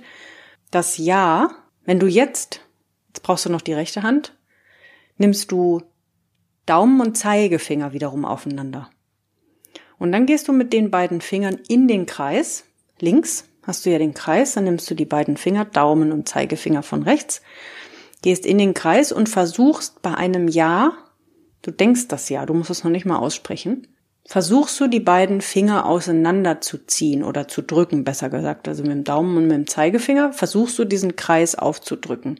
das 0.71 0.97
Ja, 0.97 1.51
wenn 1.83 1.99
du 1.99 2.07
jetzt, 2.07 2.61
jetzt 3.07 3.21
brauchst 3.23 3.45
du 3.45 3.49
noch 3.49 3.61
die 3.61 3.73
rechte 3.73 4.03
Hand, 4.03 4.37
nimmst 5.17 5.51
du 5.51 5.81
Daumen 6.65 7.01
und 7.01 7.17
Zeigefinger 7.17 7.91
wiederum 7.91 8.23
aufeinander. 8.23 8.89
Und 9.99 10.11
dann 10.13 10.25
gehst 10.25 10.47
du 10.47 10.53
mit 10.53 10.73
den 10.73 10.89
beiden 10.89 11.21
Fingern 11.21 11.59
in 11.67 11.87
den 11.87 12.05
Kreis. 12.05 12.63
Links 12.99 13.45
hast 13.63 13.85
du 13.85 13.89
ja 13.89 13.97
den 13.97 14.13
Kreis, 14.13 14.53
dann 14.53 14.63
nimmst 14.63 14.89
du 14.89 14.95
die 14.95 15.05
beiden 15.05 15.37
Finger, 15.37 15.65
Daumen 15.65 16.11
und 16.11 16.27
Zeigefinger 16.27 16.83
von 16.83 17.03
rechts, 17.03 17.41
gehst 18.21 18.45
in 18.45 18.57
den 18.57 18.73
Kreis 18.73 19.11
und 19.11 19.29
versuchst 19.29 20.01
bei 20.01 20.13
einem 20.13 20.47
Ja, 20.47 20.93
du 21.61 21.71
denkst 21.71 22.07
das 22.07 22.29
Ja, 22.29 22.45
du 22.45 22.53
musst 22.53 22.69
es 22.69 22.83
noch 22.83 22.91
nicht 22.91 23.05
mal 23.05 23.17
aussprechen, 23.17 23.87
versuchst 24.25 24.79
du 24.79 24.87
die 24.87 24.99
beiden 24.99 25.41
Finger 25.41 25.85
auseinanderzuziehen 25.85 27.23
oder 27.23 27.47
zu 27.47 27.61
drücken, 27.61 28.03
besser 28.03 28.29
gesagt, 28.29 28.67
also 28.67 28.83
mit 28.83 28.91
dem 28.91 29.03
Daumen 29.03 29.37
und 29.37 29.47
mit 29.47 29.57
dem 29.57 29.67
Zeigefinger, 29.67 30.33
versuchst 30.33 30.77
du 30.79 30.85
diesen 30.85 31.15
Kreis 31.15 31.55
aufzudrücken. 31.55 32.39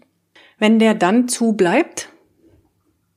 Wenn 0.58 0.80
der 0.80 0.94
dann 0.94 1.28
zu 1.28 1.54
bleibt, 1.54 2.10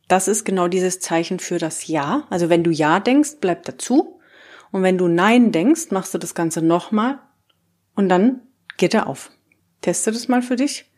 das 0.09 0.29
ist 0.29 0.45
genau 0.45 0.69
dieses 0.69 1.01
Zeichen 1.01 1.39
für 1.39 1.59
das 1.59 1.87
Ja. 1.87 2.25
Also 2.31 2.49
wenn 2.49 2.65
du 2.65 2.71
Ja 2.71 3.01
denkst, 3.01 3.37
bleibt 3.41 3.69
er 3.69 3.79
zu. 3.79 4.19
Und 4.71 4.83
wenn 4.83 4.99
du 4.99 5.09
Nein 5.09 5.53
denkst, 5.53 5.91
machst 5.91 6.15
du 6.15 6.19
das 6.19 6.35
Ganze 6.35 6.63
nochmal 6.63 7.21
und 7.95 8.09
dann 8.09 8.41
geht 8.77 8.95
er 8.95 9.07
auf. 9.07 9.31
Teste 9.81 10.13
das 10.13 10.29
mal 10.29 10.43
für 10.43 10.57
dich. 10.57 10.91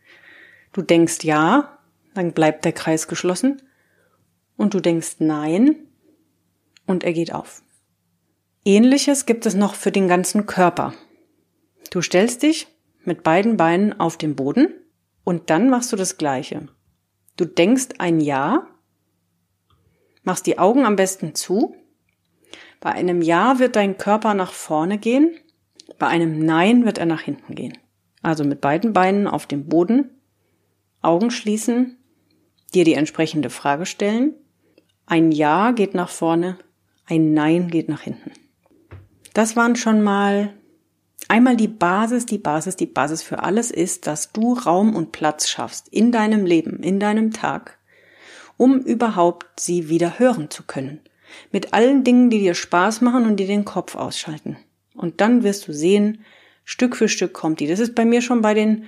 Du 0.72 0.82
denkst 0.82 1.24
Ja, 1.24 1.78
dann 2.14 2.32
bleibt 2.32 2.64
der 2.64 2.72
Kreis 2.72 3.08
geschlossen. 3.08 3.62
Und 4.56 4.72
du 4.74 4.80
denkst 4.80 5.16
Nein, 5.18 5.86
und 6.86 7.04
er 7.04 7.12
geht 7.12 7.34
auf. 7.34 7.62
Ähnliches 8.64 9.26
gibt 9.26 9.46
es 9.46 9.54
noch 9.54 9.74
für 9.74 9.92
den 9.92 10.08
ganzen 10.08 10.46
Körper. 10.46 10.94
Du 11.90 12.00
stellst 12.02 12.42
dich 12.42 12.66
mit 13.04 13.22
beiden 13.22 13.56
Beinen 13.56 13.98
auf 14.00 14.16
den 14.16 14.34
Boden 14.34 14.68
und 15.24 15.50
dann 15.50 15.70
machst 15.70 15.92
du 15.92 15.96
das 15.96 16.18
Gleiche. 16.18 16.68
Du 17.36 17.44
denkst 17.44 17.88
ein 17.98 18.20
Ja, 18.20 18.66
machst 20.22 20.46
die 20.46 20.58
Augen 20.58 20.84
am 20.84 20.96
besten 20.96 21.34
zu. 21.34 21.76
Bei 22.80 22.92
einem 22.92 23.22
Ja 23.22 23.58
wird 23.58 23.76
dein 23.76 23.98
Körper 23.98 24.34
nach 24.34 24.52
vorne 24.52 24.98
gehen, 24.98 25.34
bei 25.98 26.06
einem 26.06 26.38
Nein 26.38 26.84
wird 26.84 26.98
er 26.98 27.06
nach 27.06 27.22
hinten 27.22 27.54
gehen. 27.54 27.76
Also 28.22 28.44
mit 28.44 28.60
beiden 28.60 28.92
Beinen 28.92 29.26
auf 29.26 29.46
dem 29.46 29.66
Boden, 29.66 30.10
Augen 31.02 31.30
schließen, 31.30 31.96
dir 32.74 32.84
die 32.84 32.94
entsprechende 32.94 33.50
Frage 33.50 33.86
stellen. 33.86 34.34
Ein 35.06 35.30
Ja 35.30 35.70
geht 35.70 35.94
nach 35.94 36.08
vorne, 36.08 36.58
ein 37.06 37.32
Nein 37.32 37.68
geht 37.68 37.88
nach 37.88 38.00
hinten. 38.00 38.32
Das 39.32 39.54
waren 39.54 39.76
schon 39.76 40.02
mal 40.02 40.52
einmal 41.28 41.56
die 41.56 41.68
Basis, 41.68 42.26
die 42.26 42.38
Basis, 42.38 42.76
die 42.76 42.86
Basis 42.86 43.22
für 43.22 43.42
alles 43.42 43.70
ist, 43.70 44.06
dass 44.06 44.32
du 44.32 44.54
Raum 44.54 44.96
und 44.96 45.12
Platz 45.12 45.48
schaffst 45.48 45.88
in 45.88 46.10
deinem 46.10 46.44
Leben, 46.44 46.82
in 46.82 46.98
deinem 46.98 47.32
Tag, 47.32 47.78
um 48.56 48.80
überhaupt 48.80 49.60
sie 49.60 49.88
wieder 49.88 50.18
hören 50.18 50.50
zu 50.50 50.64
können. 50.64 51.00
Mit 51.52 51.74
allen 51.74 52.04
Dingen, 52.04 52.30
die 52.30 52.38
dir 52.38 52.54
Spaß 52.54 53.00
machen 53.00 53.26
und 53.26 53.36
die 53.36 53.46
den 53.46 53.64
Kopf 53.64 53.94
ausschalten. 53.94 54.56
Und 54.96 55.20
dann 55.20 55.42
wirst 55.42 55.68
du 55.68 55.72
sehen, 55.72 56.24
Stück 56.64 56.96
für 56.96 57.08
Stück 57.08 57.32
kommt 57.32 57.60
die. 57.60 57.66
Das 57.66 57.80
ist 57.80 57.94
bei 57.94 58.04
mir 58.04 58.22
schon 58.22 58.42
bei 58.42 58.54
den 58.54 58.86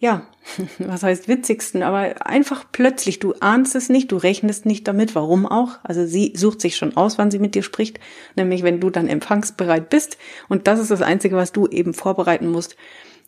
ja, 0.00 0.26
was 0.78 1.02
heißt 1.02 1.28
witzigsten, 1.28 1.82
aber 1.82 2.26
einfach 2.26 2.64
plötzlich, 2.70 3.18
du 3.18 3.34
ahnst 3.40 3.74
es 3.74 3.88
nicht, 3.88 4.12
du 4.12 4.16
rechnest 4.16 4.64
nicht 4.64 4.86
damit, 4.86 5.14
warum 5.14 5.46
auch. 5.46 5.78
Also 5.82 6.06
sie 6.06 6.32
sucht 6.36 6.60
sich 6.60 6.76
schon 6.76 6.96
aus, 6.96 7.18
wann 7.18 7.30
sie 7.30 7.38
mit 7.38 7.54
dir 7.54 7.62
spricht, 7.62 7.98
nämlich 8.36 8.62
wenn 8.62 8.80
du 8.80 8.90
dann 8.90 9.08
empfangsbereit 9.08 9.90
bist. 9.90 10.18
Und 10.48 10.66
das 10.66 10.78
ist 10.78 10.90
das 10.90 11.02
Einzige, 11.02 11.36
was 11.36 11.52
du 11.52 11.66
eben 11.66 11.94
vorbereiten 11.94 12.48
musst. 12.48 12.76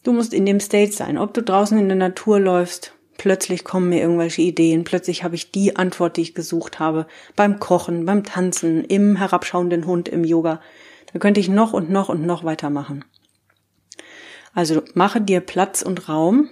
Du 0.05 0.13
musst 0.13 0.33
in 0.33 0.47
dem 0.47 0.61
State 0.61 0.93
sein, 0.93 1.19
ob 1.19 1.35
du 1.35 1.43
draußen 1.43 1.79
in 1.79 1.89
der 1.89 1.97
Natur 1.97 2.41
läufst, 2.41 2.95
plötzlich 3.19 3.65
kommen 3.65 3.91
mir 3.91 4.01
irgendwelche 4.01 4.41
Ideen, 4.41 4.85
plötzlich 4.85 5.25
habe 5.25 5.35
ich 5.35 5.51
die 5.51 5.77
Antwort, 5.77 6.17
die 6.17 6.23
ich 6.23 6.35
gesucht 6.35 6.79
habe, 6.79 7.07
beim 7.37 7.61
Kochen, 7.61 8.07
beim 8.07 8.25
Tanzen, 8.25 8.83
im 8.85 9.17
herabschauenden 9.17 9.85
Hund, 9.85 10.09
im 10.09 10.25
Yoga. 10.25 10.63
Da 11.13 11.19
könnte 11.19 11.41
ich 11.41 11.49
noch 11.49 11.73
und 11.73 11.91
noch 11.91 12.09
und 12.09 12.25
noch 12.25 12.45
weitermachen. 12.45 13.05
Also 14.55 14.83
mache 14.95 15.21
dir 15.21 15.41
Platz 15.41 15.83
und 15.83 16.09
Raum, 16.09 16.51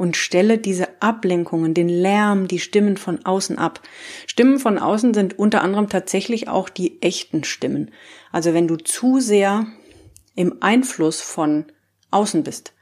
und 0.00 0.16
stelle 0.16 0.56
diese 0.56 1.02
Ablenkungen, 1.02 1.74
den 1.74 1.90
Lärm, 1.90 2.48
die 2.48 2.58
Stimmen 2.58 2.96
von 2.96 3.26
außen 3.26 3.58
ab. 3.58 3.82
Stimmen 4.26 4.58
von 4.58 4.78
außen 4.78 5.12
sind 5.12 5.38
unter 5.38 5.60
anderem 5.60 5.90
tatsächlich 5.90 6.48
auch 6.48 6.70
die 6.70 7.02
echten 7.02 7.44
Stimmen. 7.44 7.90
Also 8.32 8.54
wenn 8.54 8.66
du 8.66 8.76
zu 8.78 9.20
sehr 9.20 9.66
im 10.34 10.62
Einfluss 10.62 11.20
von 11.20 11.66
außen 12.10 12.44
bist, 12.44 12.72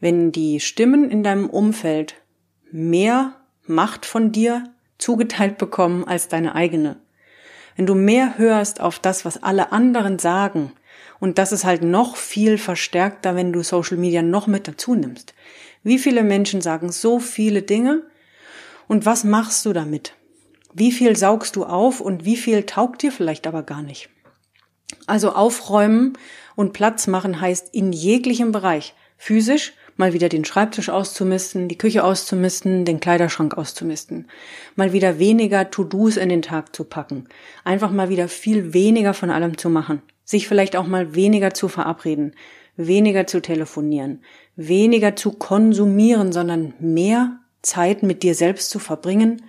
wenn 0.00 0.32
die 0.32 0.58
Stimmen 0.58 1.08
in 1.08 1.22
deinem 1.22 1.48
Umfeld 1.48 2.16
mehr 2.72 3.36
Macht 3.68 4.04
von 4.04 4.32
dir 4.32 4.64
zugeteilt 4.98 5.56
bekommen 5.56 6.02
als 6.02 6.26
deine 6.26 6.56
eigene, 6.56 6.96
wenn 7.76 7.86
du 7.86 7.94
mehr 7.94 8.38
hörst 8.38 8.80
auf 8.80 8.98
das, 8.98 9.24
was 9.24 9.42
alle 9.42 9.72
anderen 9.72 10.18
sagen, 10.18 10.72
Und 11.20 11.36
das 11.36 11.52
ist 11.52 11.64
halt 11.64 11.82
noch 11.82 12.16
viel 12.16 12.58
verstärkter, 12.58 13.36
wenn 13.36 13.52
du 13.52 13.62
Social 13.62 13.98
Media 13.98 14.22
noch 14.22 14.46
mit 14.46 14.66
dazu 14.66 14.94
nimmst. 14.94 15.34
Wie 15.82 15.98
viele 15.98 16.24
Menschen 16.24 16.62
sagen 16.62 16.90
so 16.90 17.20
viele 17.20 17.62
Dinge 17.62 18.02
und 18.88 19.06
was 19.06 19.22
machst 19.22 19.64
du 19.66 19.72
damit? 19.72 20.14
Wie 20.72 20.92
viel 20.92 21.16
saugst 21.16 21.56
du 21.56 21.64
auf 21.64 22.00
und 22.00 22.24
wie 22.24 22.36
viel 22.36 22.64
taugt 22.64 23.02
dir 23.02 23.12
vielleicht 23.12 23.46
aber 23.46 23.62
gar 23.62 23.82
nicht? 23.82 24.08
Also 25.06 25.32
aufräumen 25.32 26.14
und 26.56 26.72
Platz 26.72 27.06
machen 27.06 27.40
heißt 27.40 27.74
in 27.74 27.92
jeglichem 27.92 28.50
Bereich. 28.50 28.94
Physisch, 29.16 29.74
mal 29.96 30.12
wieder 30.12 30.28
den 30.28 30.44
Schreibtisch 30.44 30.88
auszumisten, 30.88 31.68
die 31.68 31.78
Küche 31.78 32.04
auszumisten, 32.04 32.84
den 32.84 33.00
Kleiderschrank 33.00 33.56
auszumisten. 33.56 34.28
Mal 34.76 34.92
wieder 34.92 35.18
weniger 35.18 35.70
To-Dos 35.70 36.16
in 36.16 36.28
den 36.28 36.42
Tag 36.42 36.74
zu 36.74 36.84
packen. 36.84 37.28
Einfach 37.64 37.90
mal 37.90 38.08
wieder 38.08 38.28
viel 38.28 38.72
weniger 38.72 39.14
von 39.14 39.30
allem 39.30 39.58
zu 39.58 39.70
machen. 39.70 40.02
Sich 40.24 40.48
vielleicht 40.48 40.76
auch 40.76 40.86
mal 40.86 41.14
weniger 41.14 41.54
zu 41.54 41.68
verabreden, 41.68 42.34
weniger 42.76 43.26
zu 43.26 43.40
telefonieren, 43.40 44.22
weniger 44.56 45.16
zu 45.16 45.32
konsumieren, 45.32 46.32
sondern 46.32 46.74
mehr 46.78 47.38
Zeit 47.62 48.02
mit 48.02 48.22
dir 48.22 48.34
selbst 48.34 48.70
zu 48.70 48.78
verbringen, 48.78 49.42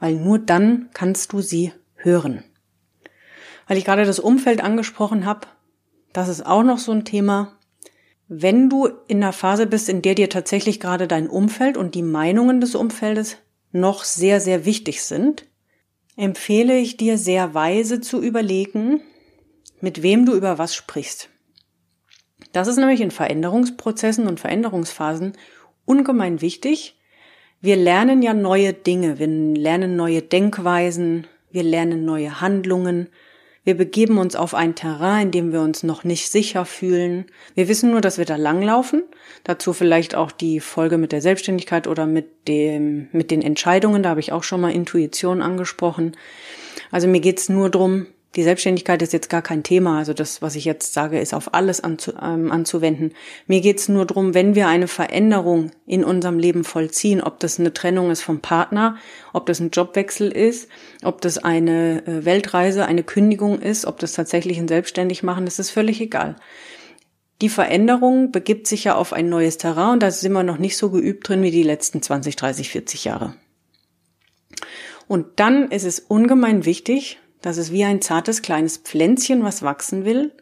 weil 0.00 0.14
nur 0.14 0.38
dann 0.38 0.88
kannst 0.94 1.32
du 1.32 1.40
sie 1.40 1.72
hören. 1.96 2.44
Weil 3.66 3.76
ich 3.76 3.84
gerade 3.84 4.04
das 4.04 4.18
Umfeld 4.18 4.62
angesprochen 4.62 5.26
habe, 5.26 5.46
das 6.12 6.28
ist 6.28 6.46
auch 6.46 6.62
noch 6.62 6.78
so 6.78 6.92
ein 6.92 7.04
Thema. 7.04 7.57
Wenn 8.28 8.68
du 8.68 8.88
in 9.06 9.22
einer 9.22 9.32
Phase 9.32 9.66
bist, 9.66 9.88
in 9.88 10.02
der 10.02 10.14
dir 10.14 10.28
tatsächlich 10.28 10.80
gerade 10.80 11.08
dein 11.08 11.28
Umfeld 11.28 11.78
und 11.78 11.94
die 11.94 12.02
Meinungen 12.02 12.60
des 12.60 12.74
Umfeldes 12.74 13.38
noch 13.72 14.04
sehr, 14.04 14.40
sehr 14.40 14.66
wichtig 14.66 15.02
sind, 15.02 15.46
empfehle 16.16 16.76
ich 16.76 16.98
dir 16.98 17.16
sehr 17.16 17.54
weise 17.54 18.02
zu 18.02 18.20
überlegen, 18.20 19.00
mit 19.80 20.02
wem 20.02 20.26
du 20.26 20.34
über 20.34 20.58
was 20.58 20.74
sprichst. 20.74 21.30
Das 22.52 22.68
ist 22.68 22.76
nämlich 22.76 23.00
in 23.00 23.10
Veränderungsprozessen 23.10 24.26
und 24.26 24.40
Veränderungsphasen 24.40 25.32
ungemein 25.84 26.40
wichtig. 26.42 26.98
Wir 27.60 27.76
lernen 27.76 28.20
ja 28.20 28.34
neue 28.34 28.74
Dinge, 28.74 29.18
wir 29.18 29.26
lernen 29.26 29.96
neue 29.96 30.22
Denkweisen, 30.22 31.26
wir 31.50 31.62
lernen 31.62 32.04
neue 32.04 32.40
Handlungen, 32.40 33.08
wir 33.64 33.76
begeben 33.76 34.18
uns 34.18 34.36
auf 34.36 34.54
ein 34.54 34.74
Terrain, 34.74 35.26
in 35.26 35.30
dem 35.30 35.52
wir 35.52 35.60
uns 35.60 35.82
noch 35.82 36.04
nicht 36.04 36.30
sicher 36.30 36.64
fühlen. 36.64 37.26
Wir 37.54 37.68
wissen 37.68 37.90
nur, 37.90 38.00
dass 38.00 38.18
wir 38.18 38.24
da 38.24 38.36
langlaufen. 38.36 39.02
Dazu 39.44 39.72
vielleicht 39.72 40.14
auch 40.14 40.30
die 40.32 40.60
Folge 40.60 40.98
mit 40.98 41.12
der 41.12 41.20
Selbstständigkeit 41.20 41.86
oder 41.86 42.06
mit 42.06 42.48
dem, 42.48 43.08
mit 43.12 43.30
den 43.30 43.42
Entscheidungen. 43.42 44.02
Da 44.02 44.10
habe 44.10 44.20
ich 44.20 44.32
auch 44.32 44.42
schon 44.42 44.60
mal 44.60 44.72
Intuition 44.72 45.42
angesprochen. 45.42 46.16
Also 46.90 47.08
mir 47.08 47.20
geht's 47.20 47.48
nur 47.48 47.68
drum, 47.68 48.06
die 48.36 48.42
Selbstständigkeit 48.42 49.00
ist 49.00 49.14
jetzt 49.14 49.30
gar 49.30 49.40
kein 49.40 49.62
Thema. 49.62 49.98
Also 49.98 50.12
das, 50.12 50.42
was 50.42 50.54
ich 50.54 50.66
jetzt 50.66 50.92
sage, 50.92 51.18
ist 51.18 51.32
auf 51.32 51.54
alles 51.54 51.82
anzu, 51.82 52.12
ähm, 52.20 52.52
anzuwenden. 52.52 53.14
Mir 53.46 53.60
geht's 53.60 53.88
nur 53.88 54.04
drum, 54.04 54.34
wenn 54.34 54.54
wir 54.54 54.68
eine 54.68 54.86
Veränderung 54.86 55.70
in 55.86 56.04
unserem 56.04 56.38
Leben 56.38 56.64
vollziehen, 56.64 57.22
ob 57.22 57.40
das 57.40 57.58
eine 57.58 57.72
Trennung 57.72 58.10
ist 58.10 58.22
vom 58.22 58.40
Partner, 58.40 58.96
ob 59.32 59.46
das 59.46 59.60
ein 59.60 59.70
Jobwechsel 59.70 60.30
ist, 60.30 60.68
ob 61.02 61.22
das 61.22 61.38
eine 61.38 62.06
äh, 62.06 62.24
Weltreise, 62.26 62.84
eine 62.84 63.02
Kündigung 63.02 63.60
ist, 63.60 63.86
ob 63.86 63.98
das 63.98 64.12
tatsächlich 64.12 64.58
ein 64.58 64.68
Selbstständigmachen, 64.68 65.46
das 65.46 65.58
ist 65.58 65.70
völlig 65.70 66.00
egal. 66.00 66.36
Die 67.40 67.48
Veränderung 67.48 68.30
begibt 68.30 68.66
sich 68.66 68.84
ja 68.84 68.96
auf 68.96 69.12
ein 69.12 69.28
neues 69.28 69.58
Terrain 69.58 69.94
und 69.94 70.02
da 70.02 70.10
sind 70.10 70.32
wir 70.32 70.42
noch 70.42 70.58
nicht 70.58 70.76
so 70.76 70.90
geübt 70.90 71.28
drin 71.28 71.42
wie 71.42 71.52
die 71.52 71.62
letzten 71.62 72.02
20, 72.02 72.36
30, 72.36 72.68
40 72.68 73.04
Jahre. 73.04 73.34
Und 75.06 75.26
dann 75.36 75.70
ist 75.70 75.84
es 75.84 76.00
ungemein 76.00 76.66
wichtig, 76.66 77.18
das 77.42 77.56
ist 77.56 77.72
wie 77.72 77.84
ein 77.84 78.02
zartes 78.02 78.42
kleines 78.42 78.78
Pflänzchen, 78.78 79.44
was 79.44 79.62
wachsen 79.62 80.04
will, 80.04 80.32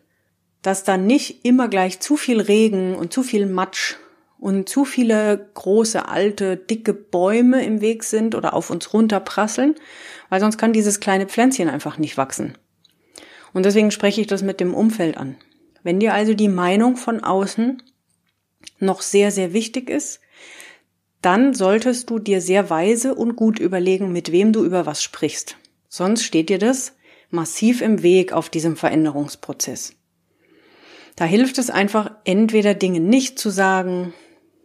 dass 0.63 0.85
da 0.85 0.97
nicht 0.97 1.45
immer 1.45 1.69
gleich 1.69 2.01
zu 2.01 2.17
viel 2.17 2.41
Regen 2.41 2.95
und 2.95 3.13
zu 3.13 3.23
viel 3.23 3.47
Matsch 3.47 3.97
und 4.39 4.69
zu 4.69 4.85
viele 4.85 5.51
große, 5.55 6.09
alte, 6.09 6.57
dicke 6.57 6.93
Bäume 6.93 7.65
im 7.65 7.81
Weg 7.81 8.05
sind 8.05 8.35
oder 8.35 8.55
auf 8.55 8.71
uns 8.71 8.93
runterprasseln, 8.93 9.75
weil 10.29 10.41
sonst 10.41 10.59
kann 10.59 10.73
dieses 10.73 11.01
kleine 11.01 11.27
Pflänzchen 11.27 11.69
einfach 11.69 11.99
nicht 11.99 12.17
wachsen. 12.17 12.57
Und 13.53 13.65
deswegen 13.65 13.91
spreche 13.91 14.21
ich 14.21 14.27
das 14.27 14.43
mit 14.43 14.61
dem 14.61 14.75
Umfeld 14.75 15.17
an. 15.17 15.37
Wenn 15.83 16.01
dir 16.01 16.15
also 16.15 16.35
die 16.35 16.49
Meinung 16.49 16.97
von 16.97 17.23
außen 17.23 17.83
noch 18.81 19.03
sehr, 19.03 19.31
sehr 19.31 19.53
wichtig 19.53 19.89
ist, 19.89 20.21
dann 21.23 21.55
solltest 21.55 22.11
du 22.11 22.19
dir 22.19 22.41
sehr 22.41 22.71
weise 22.71 23.15
und 23.15 23.37
gut 23.37 23.59
überlegen, 23.59 24.13
mit 24.13 24.33
wem 24.33 24.53
du 24.53 24.65
über 24.65 24.85
was 24.85 25.03
sprichst. 25.03 25.57
Sonst 25.97 26.25
steht 26.25 26.51
dir 26.51 26.59
das 26.59 26.93
massiv 27.31 27.81
im 27.81 28.03
Weg 28.03 28.35
auf 28.35 28.51
diesem 28.51 28.77
Veränderungsprozess. 28.77 29.95
Da 31.17 31.25
hilft 31.25 31.57
es 31.57 31.71
einfach, 31.71 32.11
entweder 32.25 32.75
Dinge 32.75 33.01
nicht 33.01 33.39
zu 33.39 33.49
sagen 33.49 34.13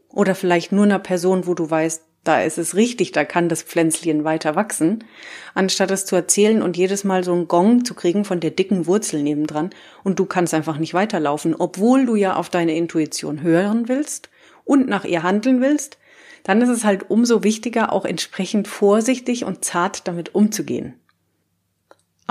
oder 0.10 0.36
vielleicht 0.36 0.74
nur 0.74 0.84
einer 0.84 1.00
Person, 1.00 1.48
wo 1.48 1.54
du 1.54 1.70
weißt, 1.70 2.04
da 2.26 2.42
ist 2.42 2.58
es 2.58 2.76
richtig, 2.76 3.14
da 3.14 3.24
kann 3.24 3.48
das 3.48 3.64
Pflänzchen 3.64 4.26
weiter 4.26 4.58
wachsen, 4.58 5.06
anstatt 5.54 5.92
es 5.92 6.06
zu 6.06 6.18
erzählen 6.18 6.62
und 6.62 6.76
jedes 6.76 7.06
Mal 7.06 7.24
so 7.24 7.32
einen 7.32 7.48
Gong 7.48 7.86
zu 7.86 7.94
kriegen 7.94 8.26
von 8.26 8.42
der 8.42 8.52
dicken 8.52 8.86
Wurzel 8.86 9.24
nebendran 9.24 9.70
und 10.04 10.20
du 10.20 10.26
kannst 10.26 10.54
einfach 10.54 10.80
nicht 10.80 10.94
weiterlaufen, 10.94 11.56
obwohl 11.56 12.06
du 12.06 12.16
ja 12.18 12.36
auf 12.36 12.50
deine 12.50 12.76
Intuition 12.76 13.42
hören 13.42 13.88
willst 13.88 14.30
und 14.66 14.90
nach 14.90 15.06
ihr 15.06 15.24
handeln 15.24 15.62
willst, 15.62 15.98
dann 16.44 16.62
ist 16.62 16.68
es 16.68 16.84
halt 16.84 17.10
umso 17.10 17.42
wichtiger, 17.42 17.94
auch 17.94 18.04
entsprechend 18.04 18.68
vorsichtig 18.68 19.46
und 19.46 19.64
zart 19.64 20.10
damit 20.10 20.36
umzugehen. 20.36 20.96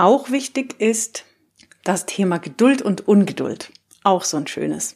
Auch 0.01 0.31
wichtig 0.31 0.81
ist 0.81 1.25
das 1.83 2.07
Thema 2.07 2.39
Geduld 2.39 2.81
und 2.81 3.07
Ungeduld. 3.07 3.71
Auch 4.03 4.23
so 4.23 4.35
ein 4.35 4.47
schönes. 4.47 4.95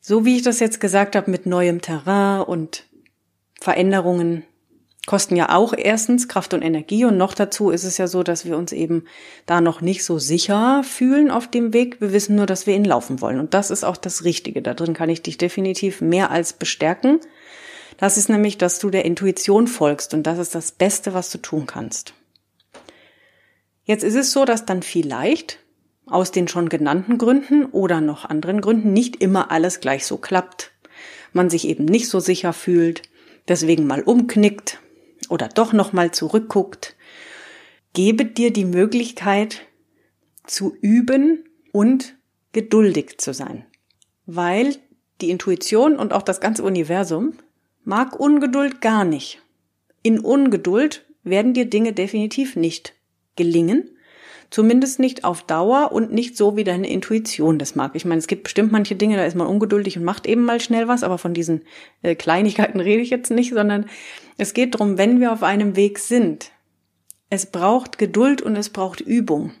So 0.00 0.24
wie 0.24 0.34
ich 0.34 0.42
das 0.42 0.58
jetzt 0.58 0.80
gesagt 0.80 1.14
habe 1.14 1.30
mit 1.30 1.46
neuem 1.46 1.80
Terrain 1.80 2.40
und 2.40 2.88
Veränderungen 3.60 4.42
kosten 5.06 5.36
ja 5.36 5.54
auch 5.54 5.72
erstens 5.72 6.26
Kraft 6.26 6.52
und 6.52 6.62
Energie 6.62 7.04
und 7.04 7.16
noch 7.16 7.32
dazu 7.32 7.70
ist 7.70 7.84
es 7.84 7.96
ja 7.96 8.08
so, 8.08 8.24
dass 8.24 8.44
wir 8.44 8.56
uns 8.56 8.72
eben 8.72 9.04
da 9.46 9.60
noch 9.60 9.80
nicht 9.80 10.02
so 10.02 10.18
sicher 10.18 10.82
fühlen 10.82 11.30
auf 11.30 11.48
dem 11.48 11.72
Weg. 11.72 12.00
Wir 12.00 12.12
wissen 12.12 12.34
nur, 12.34 12.46
dass 12.46 12.66
wir 12.66 12.74
ihn 12.74 12.84
laufen 12.84 13.20
wollen 13.20 13.38
und 13.38 13.54
das 13.54 13.70
ist 13.70 13.84
auch 13.84 13.96
das 13.96 14.24
Richtige. 14.24 14.62
Da 14.62 14.74
drin 14.74 14.94
kann 14.94 15.10
ich 15.10 15.22
dich 15.22 15.38
definitiv 15.38 16.00
mehr 16.00 16.32
als 16.32 16.54
bestärken. 16.54 17.20
Das 17.98 18.16
ist 18.16 18.28
nämlich, 18.28 18.58
dass 18.58 18.80
du 18.80 18.90
der 18.90 19.04
Intuition 19.04 19.68
folgst 19.68 20.12
und 20.12 20.24
das 20.24 20.40
ist 20.40 20.56
das 20.56 20.72
Beste, 20.72 21.14
was 21.14 21.30
du 21.30 21.38
tun 21.38 21.66
kannst. 21.66 22.14
Jetzt 23.84 24.04
ist 24.04 24.14
es 24.14 24.32
so, 24.32 24.44
dass 24.44 24.64
dann 24.64 24.82
vielleicht 24.82 25.58
aus 26.06 26.30
den 26.30 26.48
schon 26.48 26.68
genannten 26.68 27.18
Gründen 27.18 27.66
oder 27.66 28.00
noch 28.00 28.24
anderen 28.24 28.60
Gründen 28.60 28.92
nicht 28.92 29.16
immer 29.16 29.50
alles 29.50 29.80
gleich 29.80 30.06
so 30.06 30.18
klappt. 30.18 30.72
Man 31.32 31.50
sich 31.50 31.66
eben 31.66 31.84
nicht 31.84 32.08
so 32.08 32.20
sicher 32.20 32.52
fühlt, 32.52 33.02
deswegen 33.48 33.86
mal 33.86 34.02
umknickt 34.02 34.80
oder 35.28 35.48
doch 35.48 35.72
noch 35.72 35.92
mal 35.92 36.12
zurückguckt. 36.12 36.96
Gebe 37.92 38.24
dir 38.24 38.52
die 38.52 38.64
Möglichkeit 38.64 39.62
zu 40.46 40.76
üben 40.80 41.44
und 41.72 42.16
geduldig 42.52 43.18
zu 43.18 43.32
sein, 43.32 43.64
weil 44.26 44.76
die 45.20 45.30
Intuition 45.30 45.96
und 45.96 46.12
auch 46.12 46.22
das 46.22 46.40
ganze 46.40 46.62
Universum 46.62 47.34
mag 47.84 48.18
Ungeduld 48.18 48.80
gar 48.80 49.04
nicht. 49.04 49.40
In 50.02 50.20
Ungeduld 50.20 51.06
werden 51.22 51.54
dir 51.54 51.66
Dinge 51.66 51.92
definitiv 51.92 52.56
nicht 52.56 52.94
gelingen. 53.36 53.96
Zumindest 54.52 54.98
nicht 54.98 55.24
auf 55.24 55.44
Dauer 55.44 55.92
und 55.92 56.12
nicht 56.12 56.36
so, 56.36 56.56
wie 56.56 56.64
deine 56.64 56.90
Intuition 56.90 57.58
das 57.58 57.74
mag. 57.74 57.92
Ich 57.94 58.04
meine, 58.04 58.18
es 58.18 58.26
gibt 58.26 58.42
bestimmt 58.42 58.70
manche 58.70 58.94
Dinge, 58.94 59.16
da 59.16 59.24
ist 59.24 59.34
man 59.34 59.46
ungeduldig 59.46 59.96
und 59.96 60.04
macht 60.04 60.26
eben 60.26 60.44
mal 60.44 60.60
schnell 60.60 60.88
was, 60.88 61.02
aber 61.02 61.16
von 61.16 61.32
diesen 61.32 61.62
äh, 62.02 62.14
Kleinigkeiten 62.14 62.78
rede 62.80 63.00
ich 63.00 63.08
jetzt 63.08 63.30
nicht, 63.30 63.54
sondern 63.54 63.86
es 64.36 64.52
geht 64.52 64.74
darum, 64.74 64.98
wenn 64.98 65.20
wir 65.20 65.32
auf 65.32 65.42
einem 65.42 65.74
Weg 65.74 65.98
sind. 65.98 66.50
Es 67.30 67.46
braucht 67.46 67.96
Geduld 67.96 68.42
und 68.42 68.54
es 68.56 68.68
braucht 68.68 69.00
Übung. 69.00 69.52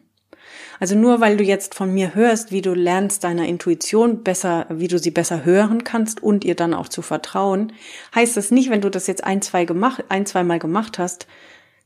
Also 0.78 0.94
nur 0.94 1.22
weil 1.22 1.38
du 1.38 1.44
jetzt 1.44 1.74
von 1.74 1.94
mir 1.94 2.14
hörst, 2.14 2.52
wie 2.52 2.60
du 2.60 2.74
lernst 2.74 3.24
deiner 3.24 3.46
Intuition 3.46 4.22
besser, 4.22 4.66
wie 4.68 4.88
du 4.88 4.98
sie 4.98 5.10
besser 5.10 5.42
hören 5.42 5.84
kannst 5.84 6.22
und 6.22 6.44
ihr 6.44 6.54
dann 6.54 6.74
auch 6.74 6.88
zu 6.88 7.00
vertrauen, 7.00 7.72
heißt 8.14 8.36
das 8.36 8.50
nicht, 8.50 8.68
wenn 8.68 8.82
du 8.82 8.90
das 8.90 9.06
jetzt 9.06 9.24
ein, 9.24 9.40
zwei 9.40 9.64
gemacht, 9.64 10.04
ein, 10.10 10.26
zwei 10.26 10.44
Mal 10.44 10.58
gemacht 10.58 10.98
hast, 10.98 11.26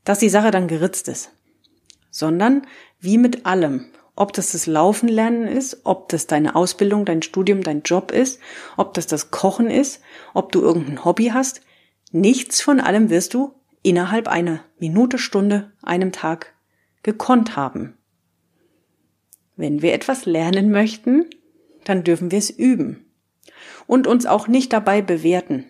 dass 0.03 0.19
die 0.19 0.27
Sache 0.27 0.51
dann 0.51 0.67
geritzt 0.67 1.07
ist 1.07 1.31
sondern 2.17 2.65
wie 2.99 3.19
mit 3.19 3.45
allem. 3.45 3.85
Ob 4.15 4.33
das 4.33 4.53
das 4.53 4.65
Laufen 4.65 5.07
lernen 5.07 5.47
ist, 5.47 5.81
ob 5.83 6.09
das 6.09 6.25
deine 6.25 6.55
Ausbildung, 6.55 7.05
dein 7.05 7.21
Studium, 7.21 7.61
dein 7.61 7.83
Job 7.83 8.11
ist, 8.11 8.39
ob 8.75 8.95
das 8.95 9.05
das 9.05 9.29
Kochen 9.29 9.69
ist, 9.69 10.01
ob 10.33 10.51
du 10.51 10.61
irgendein 10.61 11.05
Hobby 11.05 11.27
hast. 11.27 11.61
Nichts 12.11 12.59
von 12.59 12.79
allem 12.79 13.11
wirst 13.11 13.35
du 13.35 13.53
innerhalb 13.83 14.27
einer 14.27 14.61
Minute, 14.79 15.19
Stunde, 15.19 15.71
einem 15.83 16.11
Tag 16.11 16.55
gekonnt 17.03 17.55
haben. 17.55 17.95
Wenn 19.55 19.83
wir 19.83 19.93
etwas 19.93 20.25
lernen 20.25 20.71
möchten, 20.71 21.29
dann 21.83 22.03
dürfen 22.03 22.31
wir 22.31 22.39
es 22.39 22.49
üben 22.49 23.05
und 23.85 24.07
uns 24.07 24.25
auch 24.25 24.47
nicht 24.47 24.73
dabei 24.73 25.03
bewerten. 25.03 25.65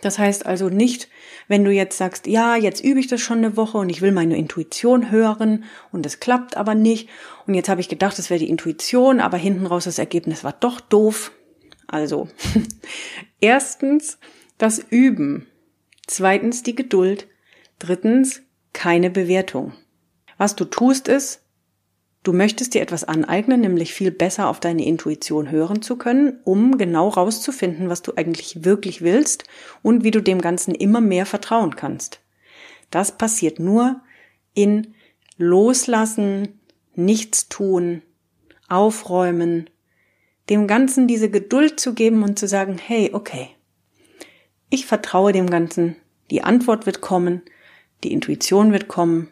Das 0.00 0.18
heißt 0.18 0.46
also 0.46 0.68
nicht, 0.68 1.08
wenn 1.48 1.64
du 1.64 1.70
jetzt 1.70 1.98
sagst, 1.98 2.26
ja, 2.26 2.56
jetzt 2.56 2.82
übe 2.82 3.00
ich 3.00 3.06
das 3.06 3.20
schon 3.20 3.38
eine 3.38 3.56
Woche 3.56 3.78
und 3.78 3.90
ich 3.90 4.02
will 4.02 4.12
meine 4.12 4.36
Intuition 4.36 5.10
hören 5.10 5.64
und 5.92 6.06
es 6.06 6.20
klappt 6.20 6.56
aber 6.56 6.74
nicht 6.74 7.08
und 7.46 7.54
jetzt 7.54 7.68
habe 7.68 7.80
ich 7.80 7.88
gedacht, 7.88 8.18
es 8.18 8.30
wäre 8.30 8.40
die 8.40 8.48
Intuition, 8.48 9.20
aber 9.20 9.36
hinten 9.36 9.66
raus 9.66 9.84
das 9.84 9.98
Ergebnis 9.98 10.44
war 10.44 10.52
doch 10.52 10.80
doof. 10.80 11.32
Also, 11.86 12.28
erstens 13.40 14.18
das 14.58 14.78
Üben, 14.78 15.46
zweitens 16.06 16.62
die 16.62 16.76
Geduld, 16.76 17.26
drittens 17.78 18.42
keine 18.72 19.10
Bewertung. 19.10 19.72
Was 20.38 20.56
du 20.56 20.64
tust 20.64 21.08
ist, 21.08 21.42
Du 22.22 22.34
möchtest 22.34 22.74
dir 22.74 22.82
etwas 22.82 23.04
aneignen, 23.04 23.62
nämlich 23.62 23.94
viel 23.94 24.10
besser 24.10 24.48
auf 24.48 24.60
deine 24.60 24.84
Intuition 24.84 25.50
hören 25.50 25.80
zu 25.80 25.96
können, 25.96 26.38
um 26.44 26.76
genau 26.76 27.08
rauszufinden, 27.08 27.88
was 27.88 28.02
du 28.02 28.12
eigentlich 28.14 28.62
wirklich 28.64 29.00
willst 29.00 29.44
und 29.82 30.04
wie 30.04 30.10
du 30.10 30.20
dem 30.20 30.42
Ganzen 30.42 30.74
immer 30.74 31.00
mehr 31.00 31.24
vertrauen 31.24 31.76
kannst. 31.76 32.20
Das 32.90 33.16
passiert 33.16 33.58
nur 33.58 34.00
in 34.52 34.94
Loslassen, 35.38 36.60
nichts 36.94 37.48
tun, 37.48 38.02
aufräumen, 38.68 39.70
dem 40.50 40.66
Ganzen 40.66 41.06
diese 41.06 41.30
Geduld 41.30 41.80
zu 41.80 41.94
geben 41.94 42.22
und 42.22 42.38
zu 42.38 42.46
sagen, 42.46 42.76
hey, 42.76 43.10
okay, 43.14 43.48
ich 44.68 44.84
vertraue 44.84 45.32
dem 45.32 45.48
Ganzen, 45.48 45.96
die 46.30 46.42
Antwort 46.42 46.84
wird 46.84 47.00
kommen, 47.00 47.40
die 48.04 48.12
Intuition 48.12 48.72
wird 48.72 48.88
kommen, 48.88 49.28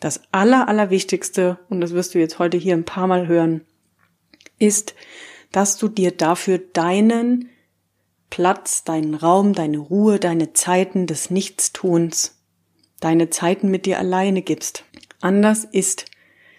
das 0.00 0.22
Aller, 0.32 0.68
Allerwichtigste, 0.68 1.58
und 1.68 1.80
das 1.80 1.92
wirst 1.92 2.14
du 2.14 2.18
jetzt 2.18 2.38
heute 2.38 2.56
hier 2.56 2.74
ein 2.74 2.84
paar 2.84 3.06
Mal 3.06 3.28
hören, 3.28 3.60
ist, 4.58 4.94
dass 5.52 5.76
du 5.76 5.88
dir 5.88 6.10
dafür 6.10 6.58
deinen 6.58 7.48
Platz, 8.30 8.84
deinen 8.84 9.14
Raum, 9.14 9.52
deine 9.52 9.78
Ruhe, 9.78 10.18
deine 10.18 10.52
Zeiten 10.52 11.06
des 11.06 11.30
Nichtstuns, 11.30 12.38
deine 13.00 13.30
Zeiten 13.30 13.70
mit 13.70 13.86
dir 13.86 13.98
alleine 13.98 14.42
gibst. 14.42 14.84
Anders 15.20 15.64
ist 15.64 16.06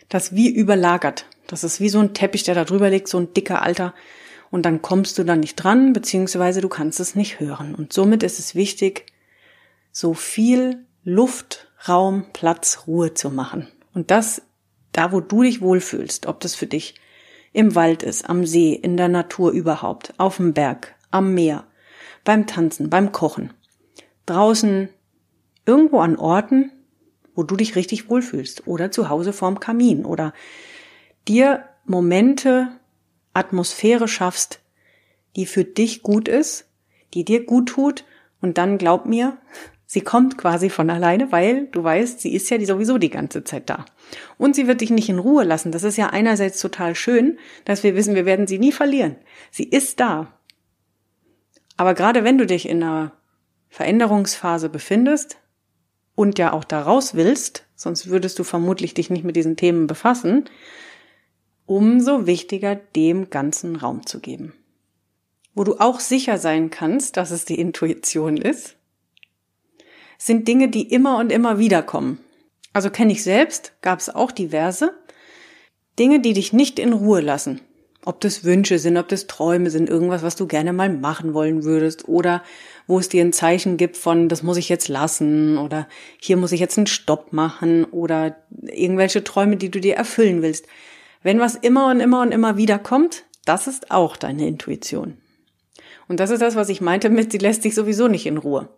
das 0.10 0.36
wie 0.36 0.50
überlagert. 0.50 1.26
Das 1.48 1.64
ist 1.64 1.80
wie 1.80 1.90
so 1.90 2.00
ein 2.00 2.14
Teppich, 2.14 2.44
der 2.44 2.56
da 2.56 2.66
drüber 2.66 2.90
liegt, 2.90 3.08
so 3.08 3.18
ein 3.18 3.34
dicker 3.34 3.62
Alter. 3.62 3.94
Und 4.52 4.66
dann 4.66 4.82
kommst 4.82 5.18
du 5.18 5.24
da 5.24 5.36
nicht 5.36 5.56
dran, 5.56 5.94
beziehungsweise 5.94 6.62
du 6.62 6.68
kannst 6.68 7.00
es 7.00 7.16
nicht 7.16 7.40
hören. 7.40 7.74
Und 7.74 7.94
somit 7.94 8.22
ist 8.22 8.38
es 8.38 8.54
wichtig, 8.54 9.06
so 9.92 10.14
viel 10.14 10.86
Luft, 11.04 11.71
Raum, 11.88 12.26
Platz, 12.34 12.84
Ruhe 12.88 13.14
zu 13.14 13.30
machen. 13.30 13.68
Und 13.94 14.12
das 14.12 14.42
da, 14.92 15.12
wo 15.12 15.22
du 15.22 15.44
dich 15.44 15.62
wohlfühlst, 15.62 16.26
ob 16.26 16.40
das 16.40 16.56
für 16.56 16.68
dich 16.68 16.96
im 17.54 17.76
Wald 17.76 18.04
ist, 18.04 18.30
am 18.30 18.46
See, 18.46 18.74
in 18.74 18.98
der 18.98 19.08
Natur 19.08 19.52
überhaupt, 19.52 20.14
auf 20.18 20.38
dem 20.38 20.54
Berg, 20.54 20.96
am 21.12 21.34
Meer, 21.34 21.66
beim 22.24 22.48
Tanzen, 22.48 22.90
beim 22.90 23.12
Kochen, 23.12 23.54
draußen, 24.26 24.90
irgendwo 25.66 26.00
an 26.00 26.18
Orten, 26.18 26.72
wo 27.36 27.44
du 27.44 27.56
dich 27.56 27.76
richtig 27.76 28.10
wohlfühlst 28.10 28.68
oder 28.68 28.92
zu 28.92 29.10
Hause 29.10 29.34
vorm 29.34 29.60
Kamin 29.60 30.06
oder 30.06 30.34
dir 31.28 31.66
Momente, 31.86 32.68
Atmosphäre 33.34 34.08
schaffst, 34.08 34.60
die 35.36 35.46
für 35.46 35.64
dich 35.64 36.04
gut 36.04 36.28
ist, 36.28 36.68
die 37.14 37.24
dir 37.24 37.46
gut 37.46 37.70
tut 37.70 38.06
und 38.42 38.58
dann 38.58 38.78
glaub 38.78 39.06
mir, 39.06 39.38
Sie 39.94 40.00
kommt 40.00 40.38
quasi 40.38 40.70
von 40.70 40.90
alleine, 40.90 41.34
weil 41.34 41.68
du 41.68 41.84
weißt, 41.84 42.22
sie 42.22 42.34
ist 42.34 42.50
ja 42.50 42.66
sowieso 42.66 42.98
die 42.98 43.10
ganze 43.10 43.44
Zeit 43.44 43.70
da. 43.70 43.86
Und 44.38 44.56
sie 44.56 44.66
wird 44.66 44.80
dich 44.80 44.90
nicht 44.90 45.10
in 45.10 45.20
Ruhe 45.20 45.44
lassen. 45.44 45.74
Das 45.74 45.84
ist 45.84 45.98
ja 45.98 46.12
einerseits 46.12 46.62
total 46.62 46.96
schön, 46.96 47.38
dass 47.66 47.84
wir 47.84 47.94
wissen, 47.94 48.16
wir 48.16 48.26
werden 48.26 48.48
sie 48.48 48.58
nie 48.58 48.72
verlieren. 48.72 49.18
Sie 49.52 49.66
ist 49.66 50.00
da. 50.00 50.32
Aber 51.76 51.94
gerade 51.94 52.24
wenn 52.24 52.38
du 52.38 52.46
dich 52.46 52.70
in 52.70 52.82
einer 52.82 53.12
Veränderungsphase 53.68 54.70
befindest 54.70 55.36
und 56.16 56.40
ja 56.40 56.54
auch 56.54 56.64
da 56.64 56.84
raus 56.84 57.16
willst, 57.16 57.66
sonst 57.76 58.08
würdest 58.08 58.40
du 58.40 58.46
vermutlich 58.46 58.94
dich 58.94 59.10
nicht 59.10 59.26
mit 59.26 59.36
diesen 59.36 59.58
Themen 59.58 59.88
befassen, 59.88 60.46
umso 61.66 62.26
wichtiger 62.26 62.76
dem 62.76 63.30
ganzen 63.30 63.76
Raum 63.76 64.06
zu 64.06 64.22
geben. 64.22 64.54
Wo 65.54 65.66
du 65.66 65.82
auch 65.82 66.00
sicher 66.00 66.38
sein 66.38 66.70
kannst, 66.70 67.18
dass 67.18 67.32
es 67.32 67.44
die 67.44 67.60
Intuition 67.60 68.38
ist, 68.38 68.78
sind 70.22 70.48
Dinge, 70.48 70.70
die 70.70 70.84
immer 70.84 71.18
und 71.18 71.32
immer 71.32 71.58
wieder 71.58 71.82
kommen. 71.82 72.20
Also 72.74 72.92
kenne 72.92 73.12
ich 73.12 73.24
selbst, 73.24 73.74
gab 73.82 74.00
es 74.00 74.14
auch 74.14 74.32
diverse. 74.32 74.94
Dinge, 75.98 76.20
die 76.20 76.34
dich 76.34 76.54
nicht 76.54 76.78
in 76.78 76.94
Ruhe 76.94 77.22
lassen. 77.22 77.60
Ob 78.06 78.22
das 78.22 78.44
Wünsche 78.44 78.78
sind, 78.78 78.98
ob 78.98 79.08
das 79.08 79.26
Träume 79.26 79.72
sind, 79.72 79.90
irgendwas, 79.90 80.22
was 80.22 80.36
du 80.36 80.46
gerne 80.46 80.74
mal 80.74 80.90
machen 80.90 81.34
wollen 81.34 81.64
würdest 81.64 82.08
oder 82.08 82.44
wo 82.86 83.00
es 83.00 83.10
dir 83.10 83.24
ein 83.24 83.34
Zeichen 83.34 83.78
gibt 83.78 83.98
von, 83.98 84.30
das 84.30 84.44
muss 84.44 84.58
ich 84.58 84.70
jetzt 84.70 84.90
lassen 84.90 85.58
oder 85.58 85.88
hier 86.20 86.38
muss 86.38 86.52
ich 86.52 86.60
jetzt 86.60 86.78
einen 86.78 86.88
Stopp 86.88 87.34
machen 87.34 87.84
oder 87.86 88.36
irgendwelche 88.62 89.24
Träume, 89.24 89.58
die 89.58 89.70
du 89.70 89.80
dir 89.80 89.96
erfüllen 89.96 90.44
willst. 90.44 90.68
Wenn 91.24 91.40
was 91.40 91.56
immer 91.56 91.90
und 91.90 92.00
immer 92.00 92.22
und 92.22 92.32
immer 92.32 92.58
wieder 92.58 92.78
kommt, 92.78 93.26
das 93.46 93.66
ist 93.66 93.90
auch 93.90 94.18
deine 94.18 94.48
Intuition. 94.48 95.18
Und 96.08 96.20
das 96.20 96.30
ist 96.30 96.42
das, 96.42 96.56
was 96.56 96.70
ich 96.70 96.80
meinte 96.80 97.10
mit, 97.10 97.32
sie 97.32 97.40
lässt 97.40 97.64
sich 97.64 97.74
sowieso 97.74 98.08
nicht 98.08 98.28
in 98.28 98.38
Ruhe. 98.38 98.70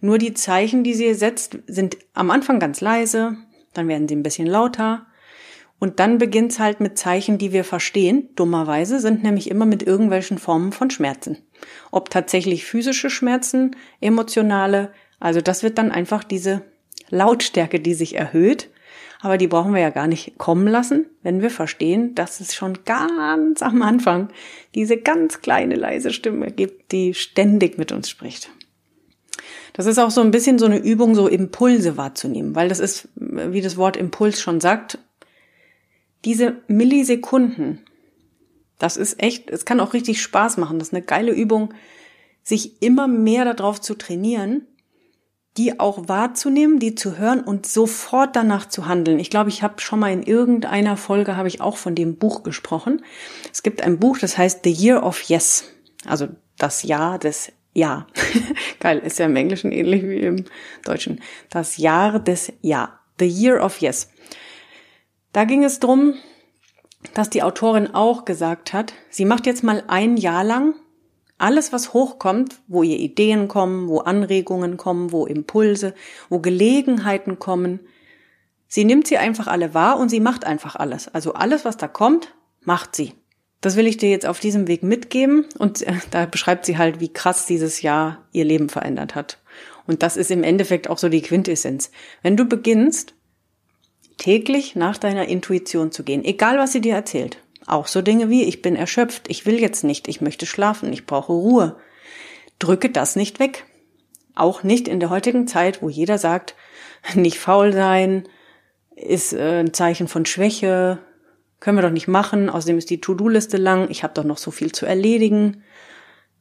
Nur 0.00 0.18
die 0.18 0.34
Zeichen, 0.34 0.82
die 0.82 0.94
sie 0.94 1.12
setzt, 1.14 1.58
sind 1.66 1.98
am 2.14 2.30
Anfang 2.30 2.58
ganz 2.58 2.80
leise, 2.80 3.36
dann 3.74 3.88
werden 3.88 4.08
sie 4.08 4.16
ein 4.16 4.22
bisschen 4.22 4.46
lauter. 4.46 5.06
Und 5.78 5.98
dann 5.98 6.18
beginnt's 6.18 6.58
halt 6.58 6.80
mit 6.80 6.98
Zeichen, 6.98 7.38
die 7.38 7.52
wir 7.52 7.64
verstehen. 7.64 8.28
Dummerweise 8.36 9.00
sind 9.00 9.22
nämlich 9.22 9.50
immer 9.50 9.64
mit 9.64 9.82
irgendwelchen 9.82 10.38
Formen 10.38 10.72
von 10.72 10.90
Schmerzen. 10.90 11.38
Ob 11.90 12.10
tatsächlich 12.10 12.66
physische 12.66 13.08
Schmerzen, 13.08 13.76
emotionale, 14.00 14.92
also 15.18 15.40
das 15.40 15.62
wird 15.62 15.78
dann 15.78 15.90
einfach 15.90 16.22
diese 16.22 16.62
Lautstärke, 17.08 17.80
die 17.80 17.94
sich 17.94 18.16
erhöht. 18.16 18.68
Aber 19.22 19.36
die 19.36 19.48
brauchen 19.48 19.74
wir 19.74 19.80
ja 19.80 19.90
gar 19.90 20.06
nicht 20.06 20.38
kommen 20.38 20.66
lassen, 20.66 21.06
wenn 21.22 21.42
wir 21.42 21.50
verstehen, 21.50 22.14
dass 22.14 22.40
es 22.40 22.54
schon 22.54 22.78
ganz 22.86 23.60
am 23.60 23.82
Anfang 23.82 24.30
diese 24.74 24.96
ganz 24.96 25.42
kleine 25.42 25.74
leise 25.74 26.10
Stimme 26.12 26.50
gibt, 26.50 26.92
die 26.92 27.12
ständig 27.12 27.76
mit 27.76 27.92
uns 27.92 28.08
spricht. 28.08 28.50
Das 29.72 29.86
ist 29.86 29.98
auch 29.98 30.10
so 30.10 30.20
ein 30.20 30.30
bisschen 30.30 30.58
so 30.58 30.66
eine 30.66 30.78
Übung, 30.78 31.14
so 31.14 31.28
Impulse 31.28 31.96
wahrzunehmen, 31.96 32.54
weil 32.54 32.68
das 32.68 32.80
ist, 32.80 33.08
wie 33.14 33.60
das 33.60 33.76
Wort 33.76 33.96
Impuls 33.96 34.40
schon 34.40 34.60
sagt, 34.60 34.98
diese 36.24 36.56
Millisekunden, 36.68 37.84
das 38.78 38.96
ist 38.96 39.22
echt, 39.22 39.50
es 39.50 39.64
kann 39.64 39.80
auch 39.80 39.92
richtig 39.92 40.22
Spaß 40.22 40.56
machen. 40.56 40.78
Das 40.78 40.88
ist 40.88 40.94
eine 40.94 41.04
geile 41.04 41.32
Übung, 41.32 41.74
sich 42.42 42.82
immer 42.82 43.08
mehr 43.08 43.44
darauf 43.44 43.80
zu 43.80 43.94
trainieren, 43.94 44.66
die 45.56 45.80
auch 45.80 46.08
wahrzunehmen, 46.08 46.78
die 46.78 46.94
zu 46.94 47.18
hören 47.18 47.40
und 47.40 47.66
sofort 47.66 48.36
danach 48.36 48.66
zu 48.66 48.86
handeln. 48.86 49.18
Ich 49.18 49.30
glaube, 49.30 49.50
ich 49.50 49.62
habe 49.62 49.80
schon 49.80 49.98
mal 49.98 50.12
in 50.12 50.22
irgendeiner 50.22 50.96
Folge 50.96 51.36
habe 51.36 51.48
ich 51.48 51.60
auch 51.60 51.76
von 51.76 51.94
dem 51.94 52.16
Buch 52.16 52.42
gesprochen. 52.42 53.04
Es 53.52 53.62
gibt 53.62 53.82
ein 53.82 53.98
Buch, 53.98 54.18
das 54.18 54.38
heißt 54.38 54.60
The 54.64 54.72
Year 54.72 55.02
of 55.02 55.22
Yes, 55.22 55.64
also 56.06 56.28
das 56.56 56.82
Jahr 56.82 57.18
des 57.18 57.52
ja. 57.72 58.06
Geil, 58.80 58.98
ist 58.98 59.18
ja 59.18 59.26
im 59.26 59.36
Englischen 59.36 59.72
ähnlich 59.72 60.02
wie 60.02 60.20
im 60.20 60.44
Deutschen. 60.84 61.20
Das 61.50 61.76
Jahr 61.76 62.18
des 62.18 62.52
Ja. 62.60 63.00
The 63.18 63.28
Year 63.28 63.62
of 63.62 63.78
Yes. 63.78 64.10
Da 65.32 65.44
ging 65.44 65.62
es 65.62 65.78
drum, 65.78 66.14
dass 67.14 67.30
die 67.30 67.42
Autorin 67.42 67.94
auch 67.94 68.24
gesagt 68.24 68.72
hat, 68.72 68.94
sie 69.10 69.24
macht 69.24 69.46
jetzt 69.46 69.62
mal 69.62 69.84
ein 69.88 70.16
Jahr 70.16 70.42
lang 70.42 70.74
alles, 71.40 71.72
was 71.72 71.94
hochkommt, 71.94 72.60
wo 72.68 72.82
ihr 72.82 72.98
Ideen 72.98 73.48
kommen, 73.48 73.88
wo 73.88 74.00
Anregungen 74.00 74.76
kommen, 74.76 75.10
wo 75.10 75.26
Impulse, 75.26 75.94
wo 76.28 76.38
Gelegenheiten 76.38 77.38
kommen. 77.38 77.80
Sie 78.68 78.84
nimmt 78.84 79.06
sie 79.06 79.16
einfach 79.18 79.46
alle 79.46 79.72
wahr 79.72 79.98
und 79.98 80.10
sie 80.10 80.20
macht 80.20 80.44
einfach 80.44 80.76
alles. 80.76 81.08
Also 81.08 81.32
alles, 81.32 81.64
was 81.64 81.76
da 81.76 81.88
kommt, 81.88 82.34
macht 82.60 82.94
sie. 82.94 83.14
Das 83.60 83.76
will 83.76 83.86
ich 83.86 83.98
dir 83.98 84.08
jetzt 84.08 84.26
auf 84.26 84.40
diesem 84.40 84.68
Weg 84.68 84.82
mitgeben 84.82 85.44
und 85.58 85.82
äh, 85.82 85.94
da 86.10 86.26
beschreibt 86.26 86.64
sie 86.64 86.78
halt, 86.78 87.00
wie 87.00 87.12
krass 87.12 87.46
dieses 87.46 87.82
Jahr 87.82 88.26
ihr 88.32 88.44
Leben 88.44 88.68
verändert 88.68 89.14
hat. 89.14 89.38
Und 89.86 90.02
das 90.02 90.16
ist 90.16 90.30
im 90.30 90.44
Endeffekt 90.44 90.88
auch 90.88 90.98
so 90.98 91.08
die 91.08 91.22
Quintessenz. 91.22 91.90
Wenn 92.22 92.36
du 92.36 92.44
beginnst, 92.44 93.14
täglich 94.16 94.76
nach 94.76 94.98
deiner 94.98 95.28
Intuition 95.28 95.92
zu 95.92 96.04
gehen, 96.04 96.24
egal 96.24 96.58
was 96.58 96.72
sie 96.72 96.80
dir 96.80 96.94
erzählt, 96.94 97.38
auch 97.66 97.86
so 97.86 98.02
Dinge 98.02 98.30
wie, 98.30 98.44
ich 98.44 98.62
bin 98.62 98.76
erschöpft, 98.76 99.24
ich 99.28 99.46
will 99.46 99.60
jetzt 99.60 99.84
nicht, 99.84 100.08
ich 100.08 100.20
möchte 100.20 100.46
schlafen, 100.46 100.92
ich 100.92 101.06
brauche 101.06 101.32
Ruhe, 101.32 101.76
drücke 102.58 102.90
das 102.90 103.16
nicht 103.16 103.40
weg. 103.40 103.64
Auch 104.34 104.62
nicht 104.62 104.88
in 104.88 105.00
der 105.00 105.10
heutigen 105.10 105.46
Zeit, 105.46 105.82
wo 105.82 105.88
jeder 105.88 106.18
sagt, 106.18 106.54
nicht 107.14 107.38
faul 107.38 107.72
sein 107.72 108.28
ist 108.96 109.32
äh, 109.32 109.60
ein 109.60 109.72
Zeichen 109.72 110.08
von 110.08 110.26
Schwäche, 110.26 110.98
können 111.60 111.76
wir 111.76 111.82
doch 111.82 111.90
nicht 111.90 112.08
machen, 112.08 112.48
außerdem 112.48 112.78
ist 112.78 112.90
die 112.90 113.00
To-Do-Liste 113.00 113.58
lang, 113.58 113.90
ich 113.90 114.02
habe 114.02 114.14
doch 114.14 114.24
noch 114.24 114.38
so 114.38 114.50
viel 114.50 114.72
zu 114.72 114.86
erledigen. 114.86 115.62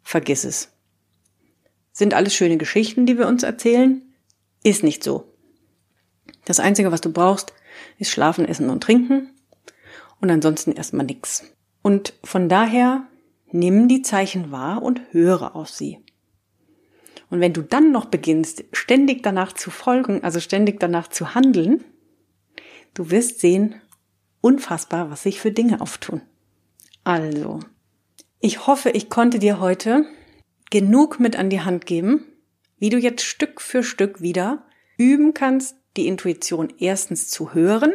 Vergiss 0.02 0.46
es. 0.46 0.70
Sind 1.92 2.14
alles 2.14 2.34
schöne 2.34 2.58
Geschichten, 2.58 3.06
die 3.06 3.18
wir 3.18 3.28
uns 3.28 3.44
erzählen? 3.44 4.02
Ist 4.64 4.84
nicht 4.84 5.04
so. 5.04 5.34
Das 6.46 6.60
Einzige, 6.60 6.92
was 6.92 7.02
du 7.02 7.12
brauchst, 7.12 7.54
ist 7.98 8.12
schlafen, 8.12 8.46
essen 8.46 8.70
und 8.70 8.82
trinken 8.82 9.30
und 10.22 10.30
ansonsten 10.30 10.72
erstmal 10.72 11.06
nix. 11.06 11.44
Und 11.82 12.14
von 12.24 12.50
daher 12.50 13.04
nimm 13.52 13.88
die 13.88 14.02
Zeichen 14.02 14.52
wahr 14.52 14.82
und 14.82 15.02
höre 15.12 15.56
auf 15.56 15.70
sie. 15.70 16.00
Und 17.30 17.42
wenn 17.42 17.54
du 17.54 17.62
dann 17.62 17.92
noch 17.92 18.06
beginnst, 18.06 18.64
ständig 18.72 19.22
danach 19.22 19.54
zu 19.54 19.70
folgen, 19.70 20.24
also 20.24 20.40
ständig 20.40 20.80
danach 20.80 21.10
zu 21.10 21.36
handeln, 21.36 21.84
du 22.94 23.12
wirst 23.12 23.40
sehen, 23.40 23.76
unfassbar, 24.42 25.12
was 25.12 25.24
sich 25.24 25.40
für 25.40 25.52
Dinge 25.52 25.82
auftun. 25.82 26.22
Also, 27.04 27.60
ich 28.40 28.68
hoffe, 28.68 28.90
ich 28.92 29.10
konnte 29.10 29.40
dir 29.40 29.60
heute 29.60 30.06
genug 30.70 31.20
mit 31.20 31.38
an 31.38 31.50
die 31.50 31.62
Hand 31.62 31.86
geben, 31.86 32.26
wie 32.78 32.90
du 32.90 32.98
jetzt 32.98 33.24
Stück 33.24 33.62
für 33.62 33.84
Stück 33.84 34.22
wieder 34.22 34.64
üben 34.98 35.34
kannst, 35.34 35.76
die 35.98 36.08
Intuition 36.08 36.74
erstens 36.78 37.30
zu 37.30 37.54
hören 37.54 37.94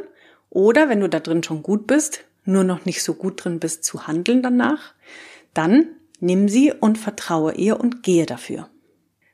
oder, 0.51 0.89
wenn 0.89 1.01
du 1.01 1.09
da 1.09 1.21
drin 1.21 1.43
schon 1.43 1.63
gut 1.63 1.87
bist, 1.87 2.25
nur 2.45 2.65
noch 2.65 2.85
nicht 2.85 3.03
so 3.03 3.15
gut 3.15 3.45
drin 3.45 3.61
bist, 3.61 3.85
zu 3.85 4.07
handeln 4.07 4.43
danach, 4.43 4.95
dann 5.55 5.89
nimm 6.21 6.49
sie 6.49 6.73
und 6.73 6.99
vertraue 6.99 7.55
ihr 7.55 7.81
und 7.81 8.03
gehe 8.03 8.27
dafür. 8.27 8.69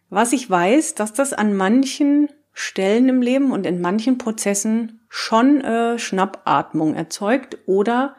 Was 0.08 0.32
ich 0.32 0.48
weiß, 0.48 0.94
dass 0.94 1.12
das 1.12 1.32
an 1.32 1.54
manchen 1.54 2.28
Stellen 2.52 3.08
im 3.08 3.22
Leben 3.22 3.52
und 3.52 3.66
in 3.66 3.80
manchen 3.80 4.18
Prozessen 4.18 5.00
schon 5.08 5.60
äh, 5.60 5.98
Schnappatmung 5.98 6.94
erzeugt 6.94 7.58
oder 7.66 8.16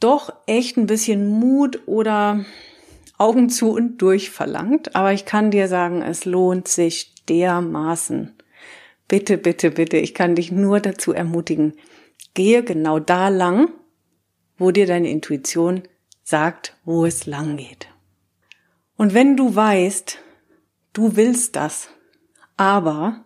doch 0.00 0.32
echt 0.46 0.76
ein 0.76 0.86
bisschen 0.86 1.26
Mut 1.28 1.80
oder 1.86 2.44
Augen 3.18 3.50
zu 3.50 3.70
und 3.70 3.98
durch 3.98 4.30
verlangt. 4.30 4.94
Aber 4.94 5.12
ich 5.12 5.24
kann 5.24 5.50
dir 5.50 5.68
sagen, 5.68 6.02
es 6.02 6.24
lohnt 6.24 6.68
sich 6.68 7.14
dermaßen. 7.28 8.34
Bitte, 9.08 9.38
bitte, 9.38 9.70
bitte, 9.70 9.96
ich 9.96 10.14
kann 10.14 10.34
dich 10.34 10.52
nur 10.52 10.80
dazu 10.80 11.12
ermutigen. 11.12 11.74
Gehe 12.34 12.62
genau 12.62 12.98
da 12.98 13.28
lang, 13.28 13.70
wo 14.56 14.70
dir 14.70 14.86
deine 14.86 15.10
Intuition 15.10 15.82
sagt, 16.22 16.76
wo 16.84 17.06
es 17.06 17.26
lang 17.26 17.56
geht. 17.56 17.88
Und 18.96 19.14
wenn 19.14 19.36
du 19.36 19.54
weißt, 19.54 20.18
du 20.92 21.16
willst 21.16 21.56
das, 21.56 21.88
aber 22.58 23.24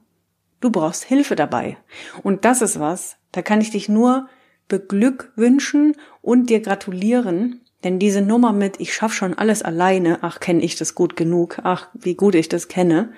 du 0.60 0.70
brauchst 0.70 1.02
Hilfe 1.02 1.34
dabei. 1.34 1.76
Und 2.22 2.44
das 2.44 2.62
ist 2.62 2.78
was, 2.78 3.16
da 3.32 3.42
kann 3.42 3.60
ich 3.60 3.70
dich 3.70 3.88
nur 3.88 4.28
beglückwünschen 4.68 5.96
und 6.20 6.48
dir 6.48 6.60
gratulieren, 6.60 7.60
denn 7.82 7.98
diese 7.98 8.22
Nummer 8.22 8.52
mit 8.52 8.80
ich 8.80 8.94
schaff 8.94 9.12
schon 9.12 9.34
alles 9.34 9.62
alleine, 9.62 10.18
ach 10.22 10.38
kenne 10.38 10.62
ich 10.62 10.76
das 10.76 10.94
gut 10.94 11.16
genug, 11.16 11.58
ach 11.64 11.88
wie 11.94 12.14
gut 12.14 12.36
ich 12.36 12.48
das 12.48 12.68
kenne, 12.68 13.12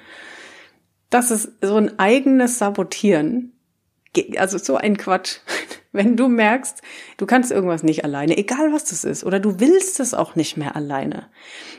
das 1.10 1.30
ist 1.30 1.52
so 1.60 1.76
ein 1.76 1.98
eigenes 1.98 2.58
Sabotieren. 2.58 3.52
Also 4.36 4.58
so 4.58 4.76
ein 4.76 4.96
Quatsch. 4.96 5.38
Wenn 5.92 6.16
du 6.16 6.26
merkst, 6.26 6.82
du 7.18 7.26
kannst 7.26 7.52
irgendwas 7.52 7.84
nicht 7.84 8.02
alleine, 8.02 8.36
egal 8.36 8.72
was 8.72 8.84
das 8.84 9.04
ist, 9.04 9.22
oder 9.22 9.38
du 9.38 9.60
willst 9.60 10.00
es 10.00 10.12
auch 10.12 10.34
nicht 10.34 10.56
mehr 10.56 10.74
alleine. 10.74 11.28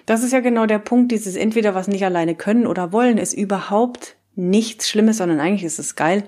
Das 0.05 0.23
ist 0.23 0.31
ja 0.31 0.39
genau 0.39 0.65
der 0.67 0.79
Punkt, 0.79 1.11
dieses 1.11 1.35
entweder 1.35 1.75
was 1.75 1.89
nicht 1.89 2.05
alleine 2.05 2.35
können 2.35 2.65
oder 2.65 2.93
wollen, 2.93 3.17
ist 3.17 3.33
überhaupt 3.33 4.15
nichts 4.35 4.89
Schlimmes, 4.89 5.17
sondern 5.17 5.39
eigentlich 5.39 5.63
ist 5.63 5.79
es 5.79 5.95
geil, 5.95 6.23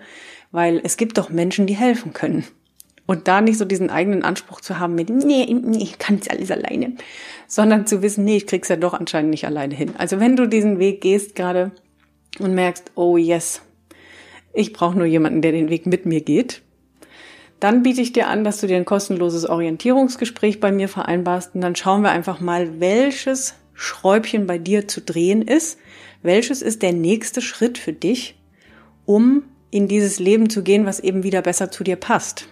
weil 0.52 0.82
es 0.84 0.98
gibt 0.98 1.18
doch 1.18 1.30
Menschen, 1.30 1.68
die 1.68 1.76
helfen 1.76 2.14
können. 2.14 2.46
Und 3.06 3.30
da 3.30 3.40
nicht 3.40 3.58
so 3.58 3.64
diesen 3.64 3.90
eigenen 3.90 4.24
Anspruch 4.24 4.60
zu 4.60 4.80
haben 4.80 4.96
mit, 4.96 5.10
nee, 5.10 5.44
ich 5.80 5.98
kann 5.98 6.20
es 6.22 6.30
alles 6.30 6.52
alleine, 6.52 6.94
sondern 7.48 7.88
zu 7.88 8.02
wissen, 8.02 8.26
nee, 8.26 8.36
ich 8.38 8.48
krieg's 8.48 8.68
ja 8.68 8.76
doch 8.76 8.94
anscheinend 8.94 9.32
nicht 9.32 9.46
alleine 9.46 9.74
hin. 9.74 9.94
Also 9.98 10.20
wenn 10.20 10.36
du 10.36 10.48
diesen 10.48 10.78
Weg 10.78 11.00
gehst 11.00 11.34
gerade 11.36 11.72
und 12.40 12.54
merkst, 12.54 12.92
oh 12.96 13.16
yes, 13.16 13.62
ich 14.54 14.74
brauche 14.74 14.98
nur 14.98 15.06
jemanden, 15.06 15.42
der 15.42 15.54
den 15.54 15.70
Weg 15.70 15.86
mit 15.86 16.06
mir 16.06 16.20
geht, 16.20 16.62
dann 17.60 17.82
biete 17.82 18.02
ich 18.02 18.12
dir 18.12 18.28
an, 18.28 18.44
dass 18.44 18.60
du 18.60 18.68
dir 18.68 18.76
ein 18.76 18.86
kostenloses 18.86 19.48
Orientierungsgespräch 19.48 20.60
bei 20.60 20.72
mir 20.72 20.90
vereinbarst 20.90 21.56
und 21.56 21.62
dann 21.62 21.76
schauen 21.76 22.02
wir 22.02 22.12
einfach 22.12 22.40
mal, 22.40 22.80
welches 22.80 23.56
Schräubchen 23.78 24.48
bei 24.48 24.58
dir 24.58 24.88
zu 24.88 25.02
drehen 25.02 25.44
ist, 25.44 25.78
welches 26.24 26.62
ist 26.62 26.82
der 26.82 26.94
nächste 26.94 27.42
Schritt 27.42 27.78
für 27.78 27.94
dich, 27.94 28.36
um 29.06 29.44
in 29.70 29.88
dieses 29.88 30.20
Leben 30.20 30.50
zu 30.50 30.64
gehen, 30.64 30.86
was 30.86 31.00
eben 31.00 31.24
wieder 31.24 31.44
besser 31.44 31.70
zu 31.70 31.84
dir 31.84 31.96
passt. 31.96 32.48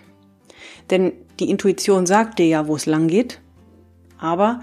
Denn 0.91 1.13
die 1.39 1.49
Intuition 1.49 2.05
sagt 2.05 2.37
dir 2.37 2.47
ja, 2.47 2.67
wo 2.67 2.75
es 2.75 2.85
lang 2.85 3.07
geht, 3.07 3.41
aber 4.19 4.61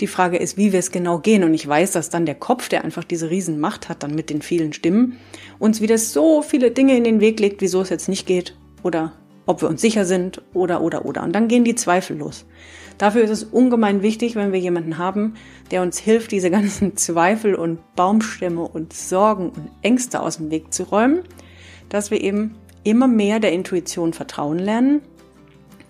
die 0.00 0.06
Frage 0.06 0.36
ist, 0.36 0.56
wie 0.56 0.72
wir 0.72 0.78
es 0.78 0.92
genau 0.92 1.18
gehen. 1.18 1.42
Und 1.42 1.54
ich 1.54 1.66
weiß, 1.66 1.92
dass 1.92 2.08
dann 2.08 2.24
der 2.24 2.34
Kopf, 2.36 2.68
der 2.68 2.84
einfach 2.84 3.04
diese 3.04 3.30
Riesenmacht 3.30 3.88
hat, 3.88 4.02
dann 4.02 4.14
mit 4.14 4.30
den 4.30 4.42
vielen 4.42 4.72
Stimmen, 4.72 5.18
uns 5.58 5.80
wieder 5.80 5.98
so 5.98 6.40
viele 6.42 6.70
Dinge 6.70 6.96
in 6.96 7.04
den 7.04 7.20
Weg 7.20 7.40
legt, 7.40 7.60
wieso 7.60 7.82
es 7.82 7.90
jetzt 7.90 8.08
nicht 8.08 8.26
geht 8.26 8.56
oder 8.82 9.12
ob 9.46 9.60
wir 9.60 9.68
uns 9.68 9.80
sicher 9.80 10.04
sind 10.04 10.40
oder, 10.52 10.82
oder, 10.82 11.04
oder. 11.04 11.22
Und 11.22 11.32
dann 11.32 11.48
gehen 11.48 11.64
die 11.64 11.74
Zweifel 11.74 12.16
los. 12.16 12.46
Dafür 12.98 13.22
ist 13.22 13.30
es 13.30 13.44
ungemein 13.44 14.02
wichtig, 14.02 14.36
wenn 14.36 14.52
wir 14.52 14.60
jemanden 14.60 14.98
haben, 14.98 15.34
der 15.70 15.82
uns 15.82 15.98
hilft, 15.98 16.30
diese 16.30 16.50
ganzen 16.50 16.96
Zweifel 16.96 17.54
und 17.54 17.78
Baumstämme 17.96 18.62
und 18.62 18.92
Sorgen 18.92 19.50
und 19.50 19.70
Ängste 19.82 20.20
aus 20.20 20.36
dem 20.36 20.50
Weg 20.50 20.72
zu 20.72 20.84
räumen, 20.84 21.20
dass 21.88 22.10
wir 22.10 22.20
eben 22.20 22.54
immer 22.84 23.08
mehr 23.08 23.40
der 23.40 23.52
Intuition 23.52 24.12
vertrauen 24.12 24.58
lernen 24.58 25.00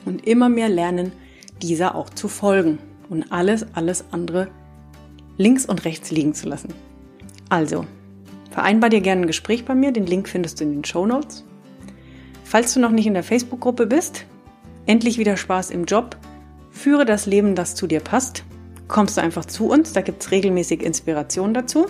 und 0.05 0.27
immer 0.27 0.49
mehr 0.49 0.69
lernen, 0.69 1.13
dieser 1.61 1.95
auch 1.95 2.11
zu 2.11 2.29
folgen 2.29 2.79
und 3.09 3.33
alles, 3.33 3.67
alles 3.75 4.05
andere 4.11 4.49
links 5.37 5.67
und 5.67 5.85
rechts 5.85 6.11
liegen 6.11 6.35
zu 6.35 6.49
lassen. 6.49 6.73
Also, 7.49 7.85
vereinbar 8.51 8.91
dir 8.91 9.01
gerne 9.01 9.23
ein 9.23 9.27
Gespräch 9.27 9.65
bei 9.65 9.75
mir, 9.75 9.93
den 9.93 10.07
Link 10.07 10.29
findest 10.29 10.61
du 10.61 10.65
in 10.65 10.73
den 10.73 10.85
Show 10.85 11.07
Notes. 11.07 11.45
Falls 12.45 12.75
du 12.75 12.81
noch 12.81 12.91
nicht 12.91 13.07
in 13.07 13.15
der 13.15 13.25
Facebook-Gruppe 13.25 13.87
bist, 13.87 14.27
endlich 14.87 15.19
wieder 15.19 15.37
Spaß 15.37 15.71
im 15.71 15.85
Job, 15.85 16.17
führe 16.85 17.07
das 17.07 17.25
Leben, 17.25 17.55
das 17.55 17.75
zu 17.75 17.87
dir 17.87 18.01
passt, 18.01 18.45
kommst 18.89 19.17
du 19.17 19.23
einfach 19.23 19.47
zu 19.47 19.71
uns, 19.71 19.95
da 19.95 20.03
gibt 20.03 20.23
es 20.23 20.31
regelmäßig 20.31 20.83
Inspiration 20.83 21.55
dazu. 21.55 21.87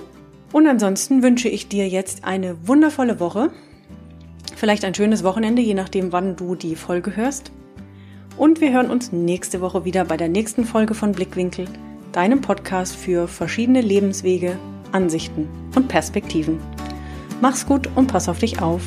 Und 0.53 0.69
ansonsten 0.69 1.25
wünsche 1.25 1.49
ich 1.49 1.67
dir 1.67 1.89
jetzt 1.89 2.23
eine 2.23 2.57
wundervolle 2.69 3.19
Woche, 3.19 3.51
vielleicht 4.55 4.85
ein 4.85 4.95
schönes 4.95 5.25
Wochenende, 5.25 5.63
je 5.63 5.75
nachdem, 5.75 6.13
wann 6.13 6.37
du 6.37 6.55
die 6.55 6.77
Folge 6.77 7.17
hörst. 7.17 7.51
Und 8.37 8.61
wir 8.61 8.73
hören 8.73 8.89
uns 8.89 9.11
nächste 9.11 9.61
Woche 9.61 9.85
wieder 9.85 10.05
bei 10.05 10.17
der 10.17 10.29
nächsten 10.29 10.65
Folge 10.65 10.95
von 10.95 11.11
Blickwinkel, 11.11 11.67
deinem 12.13 12.41
Podcast 12.41 12.95
für 12.95 13.27
verschiedene 13.27 13.81
Lebenswege, 13.81 14.57
Ansichten 14.93 15.49
und 15.75 15.89
Perspektiven. 15.89 16.61
Mach's 17.41 17.67
gut 17.67 17.89
und 17.97 18.07
pass 18.07 18.29
auf 18.29 18.39
dich 18.39 18.63
auf. 18.63 18.83